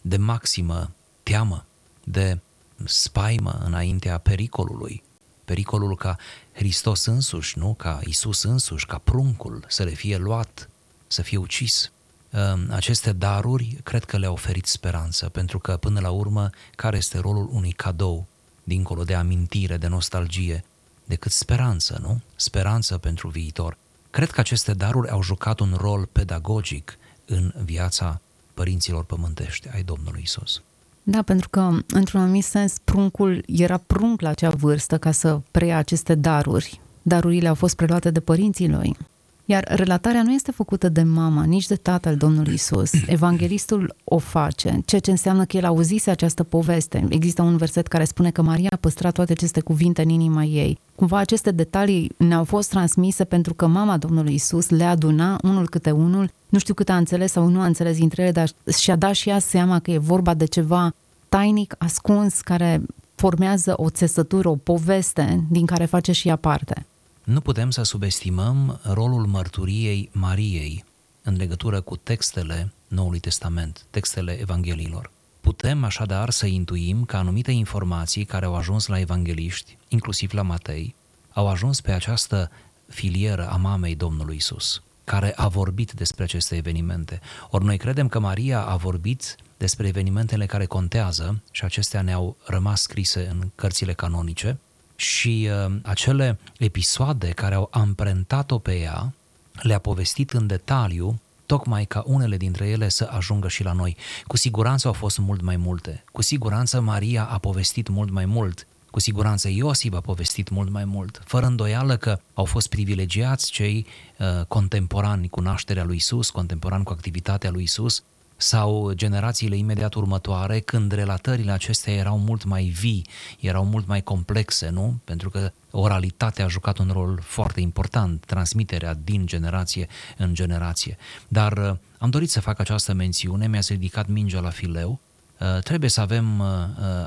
de 0.02 0.18
maximă 0.18 0.92
teamă, 1.24 1.66
de 2.04 2.40
spaimă 2.84 3.62
înaintea 3.66 4.18
pericolului, 4.18 5.04
pericolul 5.46 5.96
ca 5.96 6.18
Hristos 6.54 7.06
însuși, 7.06 7.58
nu? 7.58 7.74
ca 7.74 8.00
Isus 8.04 8.44
însuși, 8.44 8.86
ca 8.86 8.98
pruncul 8.98 9.66
să 9.68 9.84
le 9.84 9.94
fie 9.94 10.18
luat, 10.18 10.70
să 11.08 11.22
fie 11.22 11.38
ucis. 11.38 11.92
Ehm, 12.30 12.72
aceste 12.72 13.12
daruri 13.12 13.78
cred 13.84 14.04
că 14.04 14.18
le-au 14.18 14.34
oferit 14.34 14.66
speranță, 14.66 15.30
pentru 15.30 15.60
că 15.60 15.78
până 15.78 16.00
la 16.00 16.10
urmă, 16.10 16.50
care 16.76 16.98
este 16.98 17.18
rolul 17.18 17.50
unui 17.52 17.72
cadou, 17.72 18.28
dincolo 18.64 19.04
de 19.04 19.14
amintire, 19.14 19.78
de 19.78 19.88
nostalgie, 19.88 20.64
decât 21.06 21.32
speranță, 21.32 21.98
nu? 22.02 22.22
Speranță 22.36 22.98
pentru 22.98 23.28
viitor. 23.28 23.78
Cred 24.10 24.32
că 24.32 24.40
aceste 24.40 24.74
daruri 24.74 25.10
au 25.10 25.22
jucat 25.22 25.60
un 25.60 25.76
rol 25.78 26.06
pedagogic 26.06 26.98
în 27.26 27.54
viața 27.64 28.22
părinților 28.54 29.04
pământești 29.04 29.70
ai 29.74 29.84
Domnului 29.84 30.22
Isus. 30.24 30.62
Da, 31.08 31.22
pentru 31.22 31.50
că, 31.50 31.70
într-un 31.88 32.22
anumit 32.22 32.44
sens, 32.44 32.78
pruncul 32.84 33.44
era 33.48 33.78
prunc 33.78 34.22
la 34.22 34.30
acea 34.30 34.50
vârstă 34.50 34.98
ca 34.98 35.12
să 35.12 35.40
preia 35.52 35.78
aceste 35.78 36.16
daruri. 36.16 36.82
Darurile 37.02 37.48
au 37.48 37.56
fost 37.56 37.76
preluate 37.76 38.12
de 38.12 38.20
părinții 38.20 38.70
lui. 38.70 38.98
Iar 39.46 39.64
relatarea 39.68 40.24
nu 40.24 40.34
este 40.34 40.52
făcută 40.52 40.90
de 40.90 41.04
mama, 41.04 41.44
nici 41.44 41.68
de 41.68 41.76
tatăl 41.76 42.16
Domnului 42.16 42.54
Isus. 42.54 42.92
Evanghelistul 43.08 43.96
o 44.04 44.18
face, 44.18 44.82
ceea 44.86 45.02
ce 45.02 45.12
înseamnă 45.12 45.46
că 45.46 45.58
el 45.58 45.66
auzise 45.66 46.10
această 46.10 46.44
poveste. 46.44 47.06
Există 47.10 47.42
un 47.42 47.58
verset 47.58 47.88
care 47.88 48.04
spune 48.04 48.32
că 48.32 48.42
Maria 48.42 48.70
a 48.72 48.76
păstrat 48.76 49.14
toate 49.14 49.32
aceste 49.32 49.60
cuvinte 49.60 50.02
în 50.02 50.10
inima 50.10 50.44
ei. 50.44 50.80
Cumva 50.96 51.18
aceste 51.18 51.52
detalii 51.52 52.12
ne-au 52.18 52.44
fost 52.44 52.70
transmise 52.70 53.24
pentru 53.24 53.54
că 53.54 53.68
mama 53.68 53.98
Domnului 53.98 54.34
Isus 54.34 54.70
le 54.70 54.84
aduna 54.84 55.40
unul 55.44 55.70
câte 55.70 55.92
unul. 55.92 56.32
Nu 56.50 56.60
știu 56.60 56.74
cât 56.74 56.90
a 56.90 56.98
înțeles 56.98 57.32
sau 57.32 57.48
nu 57.48 57.60
a 57.60 57.66
înțeles 57.66 57.98
dintre 57.98 58.22
ele, 58.22 58.32
dar 58.32 58.50
și-a 58.78 58.96
dat 58.96 59.14
și 59.14 59.30
ea 59.30 59.40
seama 59.40 59.80
că 59.80 59.92
e 59.92 59.98
vorba 59.98 60.34
de 60.34 60.46
ceva 60.46 60.94
tainic, 61.30 61.76
ascuns, 61.78 62.42
care 62.42 62.82
formează 63.16 63.74
o 63.78 63.90
țesătură, 63.90 64.50
o 64.50 64.56
poveste 64.56 65.44
din 65.50 65.66
care 65.66 65.86
face 65.86 66.12
și 66.12 66.28
ea 66.28 66.36
parte. 66.36 66.86
Nu 67.26 67.42
putem 67.42 67.70
să 67.70 67.84
subestimăm 67.84 68.80
rolul 68.84 69.26
mărturiei 69.26 70.10
Mariei 70.12 70.84
în 71.24 71.36
legătură 71.36 71.82
cu 71.82 71.96
textele 71.96 72.72
Noului 72.88 73.20
Testament, 73.20 73.86
textele 73.90 74.40
Evangheliilor. 74.40 75.12
Putem 75.42 75.84
așadar 75.84 76.30
să 76.30 76.46
intuim 76.46 77.06
că 77.06 77.18
anumite 77.18 77.52
informații 77.52 78.26
care 78.26 78.46
au 78.46 78.56
ajuns 78.56 78.88
la 78.88 79.00
evangeliști, 79.00 79.78
inclusiv 79.88 80.34
la 80.34 80.42
Matei, 80.42 80.96
au 81.34 81.48
ajuns 81.48 81.82
pe 81.82 81.92
această 81.92 82.52
filieră 82.88 83.50
a 83.50 83.56
mamei 83.56 83.96
Domnului 83.96 84.36
Isus, 84.36 84.82
care 85.04 85.34
a 85.36 85.48
vorbit 85.48 85.92
despre 85.92 86.24
aceste 86.24 86.56
evenimente. 86.56 87.20
Ori 87.50 87.66
noi 87.66 87.78
credem 87.78 88.08
că 88.08 88.20
Maria 88.20 88.62
a 88.62 88.76
vorbit 88.76 89.36
despre 89.58 89.88
evenimentele 89.88 90.46
care 90.46 90.66
contează 90.66 91.42
și 91.52 91.64
acestea 91.64 92.02
ne-au 92.02 92.38
rămas 92.46 92.82
scrise 92.82 93.28
în 93.32 93.50
cărțile 93.56 93.94
canonice 93.94 94.60
și 94.96 95.50
uh, 95.66 95.76
acele 95.84 96.40
episoade 96.58 97.30
care 97.30 97.56
au 97.56 97.68
amprentat-o 97.72 98.58
pe 98.58 98.80
ea 98.80 99.14
le-a 99.62 99.80
povestit 99.80 100.32
în 100.32 100.48
detaliu 100.48 101.20
tocmai 101.46 101.86
ca 101.86 102.04
unele 102.06 102.38
dintre 102.38 102.68
ele 102.68 102.90
să 102.90 103.10
ajungă 103.12 103.48
și 103.48 103.64
la 103.64 103.72
noi. 103.72 103.98
Cu 104.28 104.38
siguranță 104.38 104.88
au 104.88 104.94
fost 104.94 105.18
mult 105.18 105.42
mai 105.42 105.58
multe. 105.58 106.04
Cu 106.12 106.22
siguranță 106.22 106.82
Maria 106.82 107.26
a 107.26 107.38
povestit 107.38 107.88
mult 107.88 108.12
mai 108.12 108.26
mult. 108.26 108.68
Cu 108.92 109.00
siguranță 109.00 109.50
Iosif 109.50 109.94
a 109.94 110.00
povestit 110.00 110.50
mult 110.50 110.70
mai 110.70 110.86
mult. 110.86 111.22
Fără 111.26 111.46
îndoială 111.46 111.98
că 111.98 112.20
au 112.34 112.46
fost 112.46 112.68
privilegiați 112.68 113.52
cei 113.52 113.86
uh, 114.18 114.46
contemporani 114.48 115.30
cu 115.30 115.40
nașterea 115.40 115.84
lui 115.84 115.96
Isus, 115.96 116.30
contemporani 116.30 116.84
cu 116.84 116.92
activitatea 116.92 117.52
lui 117.52 117.64
Isus, 117.64 118.04
sau 118.38 118.92
generațiile 118.94 119.56
imediat 119.56 119.94
următoare, 119.94 120.60
când 120.60 120.92
relatările 120.92 121.52
acestea 121.52 121.94
erau 121.94 122.20
mult 122.20 122.44
mai 122.44 122.64
vii, 122.64 123.06
erau 123.40 123.66
mult 123.66 123.88
mai 123.88 124.02
complexe, 124.02 124.70
nu? 124.70 125.00
Pentru 125.04 125.30
că 125.30 125.52
oralitatea 125.72 126.46
a 126.46 126.48
jucat 126.48 126.78
un 126.78 126.90
rol 126.92 127.20
foarte 127.24 127.62
important, 127.62 128.24
transmiterea 128.26 128.94
din 129.04 129.26
generație 129.26 129.88
în 130.18 130.34
generație. 130.34 130.98
Dar 131.28 131.58
uh, 131.58 131.76
am 131.98 132.10
dorit 132.10 132.30
să 132.30 132.40
fac 132.40 132.60
această 132.60 132.94
mențiune, 132.94 133.48
mi-a 133.48 133.62
ridicat 133.68 134.08
mingea 134.08 134.40
la 134.40 134.50
fileu, 134.50 135.00
uh, 135.40 135.60
trebuie 135.64 135.90
să 135.90 136.02
avem 136.02 136.40
uh, 136.40 136.46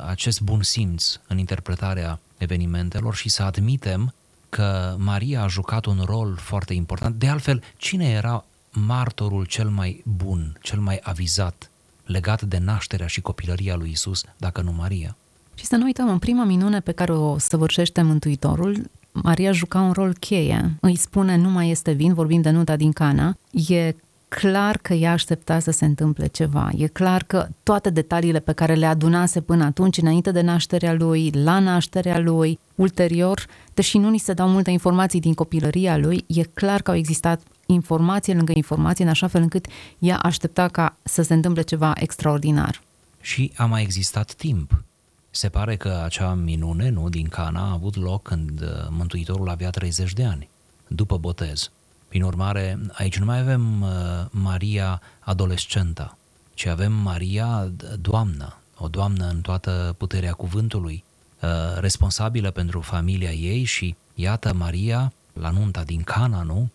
acest 0.07 0.41
bun 0.41 0.63
simț 0.63 1.17
în 1.27 1.39
interpretarea 1.39 2.21
evenimentelor 2.39 3.15
și 3.15 3.29
să 3.29 3.43
admitem 3.43 4.15
că 4.49 4.95
Maria 4.99 5.43
a 5.43 5.47
jucat 5.47 5.85
un 5.85 6.03
rol 6.05 6.37
foarte 6.37 6.75
important. 6.75 7.15
De 7.15 7.29
altfel, 7.29 7.63
cine 7.77 8.11
era 8.11 8.45
martorul 8.73 9.45
cel 9.45 9.69
mai 9.69 10.03
bun, 10.17 10.59
cel 10.63 10.79
mai 10.79 11.01
avizat 11.03 11.71
legat 12.05 12.43
de 12.43 12.59
nașterea 12.59 13.07
și 13.07 13.21
copilăria 13.21 13.77
lui 13.77 13.91
Isus, 13.91 14.25
dacă 14.37 14.61
nu 14.61 14.73
Maria. 14.73 15.17
Și 15.55 15.65
să 15.65 15.77
nu 15.77 15.85
uităm, 15.85 16.09
în 16.09 16.19
prima 16.19 16.45
minune 16.45 16.81
pe 16.81 16.93
care 16.93 17.13
o 17.13 17.39
săvârșește 17.39 18.03
Mântuitorul, 18.03 18.91
Maria 19.13 19.53
juca 19.53 19.81
un 19.81 19.93
rol 19.93 20.13
cheie. 20.21 20.77
Îi 20.81 20.97
spune, 20.97 21.37
nu 21.37 21.49
mai 21.49 21.71
este 21.71 21.93
vin, 21.93 22.15
vorbim 22.15 22.41
de 22.41 22.51
nuta 22.51 22.77
din 22.77 22.93
Cana. 22.93 23.37
E 23.69 23.95
clar 24.29 24.79
că 24.79 24.95
ea 24.95 25.13
aștepta 25.13 25.59
să 25.59 25.71
se 25.71 25.85
întâmple 25.85 26.27
ceva. 26.27 26.71
E 26.77 26.87
clar 26.87 27.23
că 27.23 27.49
toate 27.63 27.91
detaliile 27.91 28.39
pe 28.39 28.53
care 28.53 28.75
le 28.75 28.87
adunase 28.87 29.41
până 29.41 29.65
atunci, 29.65 29.97
înainte 29.97 30.31
de 30.31 30.41
nașterea 30.41 30.93
lui, 30.93 31.31
la 31.31 31.59
nașterea 31.59 32.19
lui, 32.19 32.59
ulterior, 32.75 33.47
deși 33.75 33.99
nu 33.99 34.11
ni 34.11 34.19
se 34.19 34.33
dau 34.33 34.49
multe 34.49 34.71
informații 34.71 35.21
din 35.21 35.35
copilăria 35.35 35.97
lui, 35.97 36.25
e 36.27 36.43
clar 36.43 36.83
că 36.83 36.91
au 36.91 36.97
existat 36.97 37.41
informație 37.73 38.35
lângă 38.35 38.53
informație, 38.55 39.05
în 39.05 39.11
așa 39.11 39.27
fel 39.27 39.43
încât 39.43 39.67
ea 39.99 40.19
aștepta 40.19 40.69
ca 40.69 40.97
să 41.03 41.23
se 41.23 41.35
întâmple 41.35 41.63
ceva 41.63 41.93
extraordinar. 41.97 42.83
Și 43.21 43.53
a 43.57 43.65
mai 43.65 43.83
existat 43.83 44.33
timp. 44.33 44.83
Se 45.31 45.49
pare 45.49 45.77
că 45.77 46.01
acea 46.05 46.35
minune, 46.35 46.89
nu, 46.89 47.09
din 47.09 47.29
Cana 47.29 47.61
a 47.61 47.73
avut 47.73 47.97
loc 47.97 48.23
când 48.23 48.61
uh, 48.61 48.69
Mântuitorul 48.91 49.49
avea 49.49 49.71
30 49.71 50.13
de 50.13 50.25
ani, 50.25 50.49
după 50.87 51.19
botez. 51.19 51.71
Prin 52.09 52.23
urmare, 52.23 52.79
aici 52.93 53.19
nu 53.19 53.25
mai 53.25 53.41
avem 53.41 53.83
uh, 53.83 53.89
Maria 54.31 55.01
adolescentă, 55.21 56.17
ci 56.55 56.67
avem 56.67 56.93
Maria 56.93 57.71
doamnă, 58.01 58.57
o 58.77 58.89
doamnă 58.89 59.29
în 59.29 59.41
toată 59.41 59.95
puterea 59.99 60.33
cuvântului, 60.33 61.05
uh, 61.43 61.49
responsabilă 61.81 62.51
pentru 62.51 62.81
familia 62.81 63.33
ei 63.33 63.65
și 63.65 63.97
iată 64.15 64.55
Maria 64.55 65.13
la 65.33 65.51
nunta 65.51 65.83
din 65.83 66.03
Cana, 66.03 66.43
nu? 66.43 66.69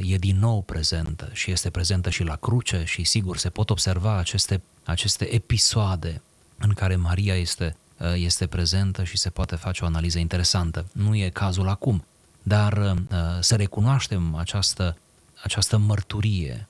E 0.00 0.16
din 0.16 0.38
nou 0.38 0.62
prezentă 0.62 1.28
și 1.32 1.50
este 1.50 1.70
prezentă 1.70 2.10
și 2.10 2.22
la 2.22 2.36
cruce 2.36 2.82
și 2.86 3.04
sigur 3.04 3.36
se 3.36 3.48
pot 3.48 3.70
observa 3.70 4.16
aceste, 4.16 4.62
aceste 4.84 5.34
episoade 5.34 6.22
în 6.58 6.72
care 6.72 6.96
Maria 6.96 7.34
este, 7.34 7.76
este 8.14 8.46
prezentă 8.46 9.04
și 9.04 9.16
se 9.16 9.30
poate 9.30 9.56
face 9.56 9.84
o 9.84 9.86
analiză 9.86 10.18
interesantă. 10.18 10.86
Nu 10.92 11.14
e 11.14 11.28
cazul 11.28 11.68
acum, 11.68 12.04
dar 12.42 12.96
să 13.40 13.56
recunoaștem 13.56 14.34
această, 14.34 14.96
această 15.42 15.78
mărturie 15.78 16.68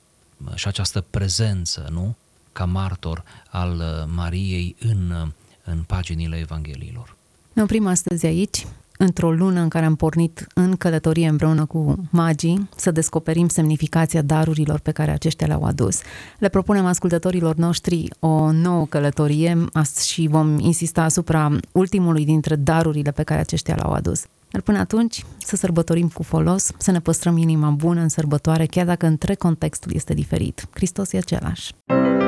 și 0.54 0.66
această 0.66 1.04
prezență, 1.10 1.88
nu? 1.90 2.16
Ca 2.52 2.64
martor 2.64 3.24
al 3.50 4.06
Mariei 4.14 4.76
în, 4.80 5.32
în 5.64 5.82
paginile 5.82 6.36
Evangheliilor. 6.36 7.16
Ne 7.52 7.62
oprim 7.62 7.86
astăzi 7.86 8.26
aici 8.26 8.66
într-o 9.02 9.30
lună 9.30 9.60
în 9.60 9.68
care 9.68 9.84
am 9.84 9.94
pornit 9.94 10.46
în 10.54 10.76
călătorie 10.76 11.28
împreună 11.28 11.64
cu 11.64 11.94
magii 12.10 12.68
să 12.76 12.90
descoperim 12.90 13.48
semnificația 13.48 14.22
darurilor 14.22 14.78
pe 14.78 14.90
care 14.90 15.10
aceștia 15.10 15.46
le-au 15.46 15.62
adus. 15.62 16.00
Le 16.38 16.48
propunem 16.48 16.86
ascultătorilor 16.86 17.54
noștri 17.54 18.08
o 18.18 18.52
nouă 18.52 18.86
călătorie 18.86 19.64
și 20.06 20.28
vom 20.30 20.58
insista 20.58 21.02
asupra 21.02 21.50
ultimului 21.72 22.24
dintre 22.24 22.56
darurile 22.56 23.10
pe 23.10 23.22
care 23.22 23.40
aceștia 23.40 23.74
le-au 23.74 23.92
adus. 23.92 24.24
Dar 24.50 24.60
până 24.60 24.78
atunci, 24.78 25.24
să 25.38 25.56
sărbătorim 25.56 26.08
cu 26.08 26.22
folos, 26.22 26.70
să 26.78 26.90
ne 26.90 27.00
păstrăm 27.00 27.36
inima 27.36 27.68
bună 27.68 28.00
în 28.00 28.08
sărbătoare, 28.08 28.66
chiar 28.66 28.86
dacă 28.86 29.06
între 29.06 29.34
contextul 29.34 29.90
este 29.94 30.14
diferit. 30.14 30.68
Hristos 30.70 31.12
e 31.12 31.16
același. 31.16 31.72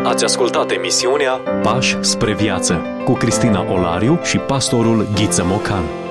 Ați 0.05 0.25
ascultat 0.25 0.71
emisiunea 0.71 1.33
Pași 1.63 1.97
spre 2.01 2.35
viață 2.35 2.81
cu 3.05 3.13
Cristina 3.13 3.73
Olariu 3.73 4.19
și 4.23 4.39
pastorul 4.39 5.09
Ghiță 5.15 5.45
Mocan. 5.45 6.02